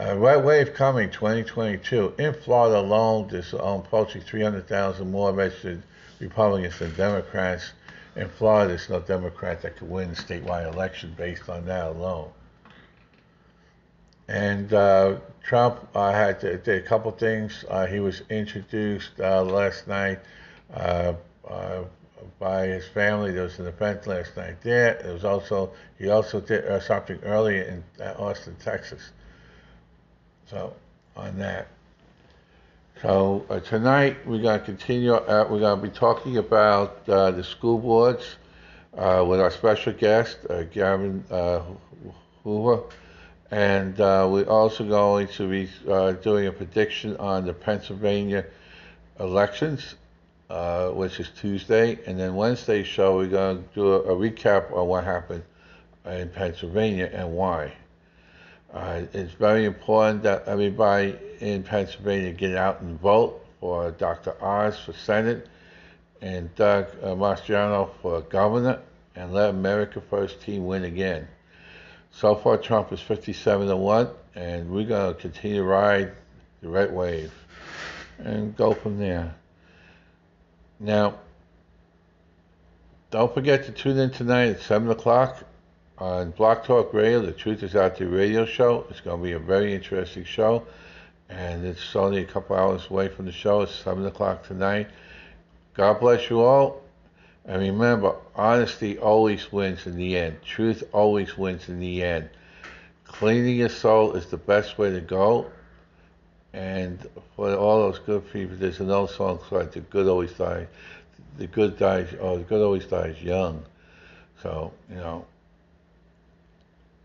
Uh, 0.00 0.16
red 0.16 0.44
wave 0.44 0.74
coming 0.74 1.10
2022. 1.10 2.14
In 2.18 2.32
Florida 2.32 2.78
alone, 2.78 3.28
there's 3.28 3.52
um, 3.54 3.80
approaching 3.80 4.20
300,000 4.20 5.10
more 5.10 5.32
registered 5.32 5.82
Republicans 6.20 6.78
than 6.78 6.94
Democrats. 6.94 7.72
In 8.14 8.28
Florida, 8.28 8.68
there's 8.68 8.88
no 8.88 9.00
Democrat 9.00 9.62
that 9.62 9.76
could 9.76 9.90
win 9.90 10.10
statewide 10.10 10.72
election 10.72 11.14
based 11.16 11.48
on 11.48 11.64
that 11.66 11.88
alone. 11.88 12.30
And 14.28 14.72
uh, 14.74 15.16
Trump 15.42 15.88
uh, 15.94 16.12
had 16.12 16.40
to, 16.40 16.58
did 16.58 16.84
a 16.84 16.86
couple 16.86 17.10
things. 17.12 17.64
Uh, 17.68 17.86
he 17.86 18.00
was 18.00 18.22
introduced 18.28 19.18
uh, 19.18 19.42
last 19.42 19.88
night 19.88 20.18
uh, 20.74 21.14
uh, 21.48 21.84
by 22.38 22.66
his 22.66 22.86
family. 22.86 23.32
There 23.32 23.44
was 23.44 23.58
an 23.58 23.66
event 23.66 24.06
last 24.06 24.36
night 24.36 24.60
there. 24.60 25.00
There 25.02 25.14
was 25.14 25.24
also 25.24 25.72
he 25.98 26.10
also 26.10 26.40
did 26.40 26.82
something 26.82 27.18
earlier 27.22 27.62
in 27.62 28.04
Austin, 28.18 28.56
Texas. 28.62 29.10
So 30.46 30.74
on 31.16 31.38
that. 31.38 31.68
So 33.00 33.44
tonight 33.64 34.16
we're 34.26 34.42
going 34.42 34.60
to 34.60 34.64
continue. 34.64 35.12
We're 35.12 35.60
going 35.60 35.80
to 35.80 35.86
be 35.86 35.94
talking 35.94 36.36
about 36.36 37.06
the 37.06 37.42
school 37.42 37.78
boards 37.78 38.36
with 38.92 39.40
our 39.40 39.50
special 39.50 39.94
guest 39.94 40.38
Gavin 40.72 41.24
Hoover, 42.44 42.82
and 43.50 43.98
uh, 44.00 44.28
we're 44.30 44.48
also 44.48 44.84
going 44.84 45.26
to 45.28 45.48
be 45.48 45.68
uh, 45.88 46.12
doing 46.12 46.46
a 46.46 46.52
prediction 46.52 47.16
on 47.16 47.46
the 47.46 47.52
Pennsylvania 47.52 48.44
elections, 49.18 49.94
uh, 50.50 50.88
which 50.88 51.18
is 51.18 51.30
Tuesday, 51.40 51.98
and 52.06 52.20
then 52.20 52.34
Wednesday 52.34 52.82
show 52.82 53.16
we're 53.16 53.26
going 53.26 53.62
to 53.62 53.74
do 53.74 53.92
a, 53.92 54.00
a 54.00 54.16
recap 54.16 54.70
on 54.72 54.86
what 54.86 55.04
happened 55.04 55.42
in 56.04 56.28
Pennsylvania 56.28 57.10
and 57.12 57.32
why. 57.32 57.72
Uh, 58.72 59.02
it's 59.14 59.32
very 59.32 59.64
important 59.64 60.22
that 60.22 60.46
everybody 60.46 61.16
in 61.40 61.62
Pennsylvania 61.62 62.32
get 62.32 62.54
out 62.54 62.82
and 62.82 63.00
vote 63.00 63.42
for 63.60 63.90
Dr. 63.92 64.34
Oz 64.44 64.78
for 64.78 64.92
Senate 64.92 65.48
and 66.20 66.54
Doug 66.54 66.86
Mastriano 67.00 67.90
for 68.02 68.20
governor 68.22 68.80
and 69.16 69.32
let 69.32 69.50
America 69.50 70.02
First 70.10 70.42
team 70.42 70.66
win 70.66 70.84
again. 70.84 71.26
So 72.18 72.34
far, 72.34 72.56
Trump 72.56 72.92
is 72.92 73.00
57 73.00 73.68
to 73.68 73.76
1, 73.76 74.08
and 74.34 74.70
we're 74.70 74.88
going 74.88 75.14
to 75.14 75.20
continue 75.20 75.58
to 75.58 75.62
ride 75.62 76.10
the 76.60 76.68
red 76.68 76.92
wave 76.92 77.32
and 78.18 78.56
go 78.56 78.74
from 78.74 78.98
there. 78.98 79.36
Now, 80.80 81.20
don't 83.12 83.32
forget 83.32 83.66
to 83.66 83.70
tune 83.70 83.98
in 83.98 84.10
tonight 84.10 84.48
at 84.48 84.62
7 84.62 84.90
o'clock 84.90 85.44
on 85.96 86.32
Blog 86.32 86.64
Talk 86.64 86.92
Radio, 86.92 87.22
the 87.22 87.30
Truth 87.30 87.62
is 87.62 87.76
Out 87.76 87.98
There 87.98 88.08
radio 88.08 88.44
show. 88.46 88.84
It's 88.90 89.00
going 89.00 89.18
to 89.18 89.22
be 89.22 89.34
a 89.34 89.38
very 89.38 89.72
interesting 89.72 90.24
show, 90.24 90.66
and 91.28 91.64
it's 91.64 91.94
only 91.94 92.22
a 92.22 92.26
couple 92.26 92.56
hours 92.56 92.90
away 92.90 93.06
from 93.06 93.26
the 93.26 93.32
show. 93.32 93.60
It's 93.60 93.76
7 93.76 94.04
o'clock 94.04 94.42
tonight. 94.42 94.88
God 95.74 96.00
bless 96.00 96.28
you 96.30 96.40
all. 96.40 96.82
And 97.48 97.62
remember, 97.62 98.14
honesty 98.36 98.98
always 98.98 99.50
wins 99.50 99.86
in 99.86 99.96
the 99.96 100.18
end. 100.18 100.42
Truth 100.42 100.84
always 100.92 101.38
wins 101.38 101.70
in 101.70 101.80
the 101.80 102.04
end. 102.04 102.28
Cleaning 103.04 103.56
your 103.56 103.70
soul 103.70 104.12
is 104.12 104.26
the 104.26 104.36
best 104.36 104.76
way 104.76 104.90
to 104.90 105.00
go. 105.00 105.50
And 106.52 106.98
for 107.34 107.56
all 107.56 107.90
those 107.90 108.00
good 108.00 108.30
people, 108.32 108.54
there's 108.56 108.80
an 108.80 108.90
old 108.90 109.10
song 109.10 109.38
called 109.38 109.72
"The 109.72 109.80
Good 109.80 110.06
Always 110.06 110.32
Die." 110.32 110.66
The 111.38 111.46
good 111.46 111.78
dies, 111.78 112.08
oh, 112.20 112.36
the 112.36 112.44
good 112.44 112.62
always 112.62 112.84
dies 112.84 113.22
young. 113.22 113.64
So 114.42 114.72
you 114.90 114.96
know, 114.96 115.24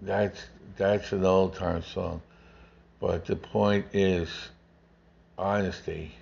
that's 0.01 0.41
that's 0.75 1.13
an 1.13 1.23
old 1.23 1.55
time 1.55 1.83
song. 1.83 2.21
But 2.99 3.25
the 3.25 3.35
point 3.35 3.85
is, 3.93 4.29
honesty 5.37 6.13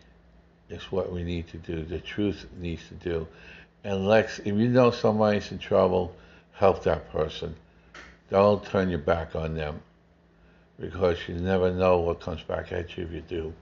is 0.70 0.84
what 0.92 1.12
we 1.12 1.24
need 1.24 1.48
to 1.50 1.58
do. 1.58 1.84
The 1.84 2.00
truth 2.00 2.46
needs 2.60 2.82
to 2.90 2.96
do. 2.96 3.28
And 3.84 4.08
Lex, 4.08 4.40
if 4.40 4.48
you 4.48 4.68
know 4.68 4.92
somebody's 4.92 5.52
in 5.52 5.58
trouble, 5.58 6.16
help 6.54 6.84
that 6.84 7.12
person. 7.12 7.56
Don't 8.30 8.64
turn 8.64 8.90
your 8.90 9.00
back 9.00 9.36
on 9.36 9.56
them 9.56 9.82
because 10.80 11.18
you 11.28 11.36
never 11.36 11.72
know 11.72 12.00
what 12.00 12.20
comes 12.20 12.42
back 12.44 12.72
at 12.72 12.98
you 12.98 13.06
if 13.06 13.12
you 13.12 13.22
do. 13.22 13.54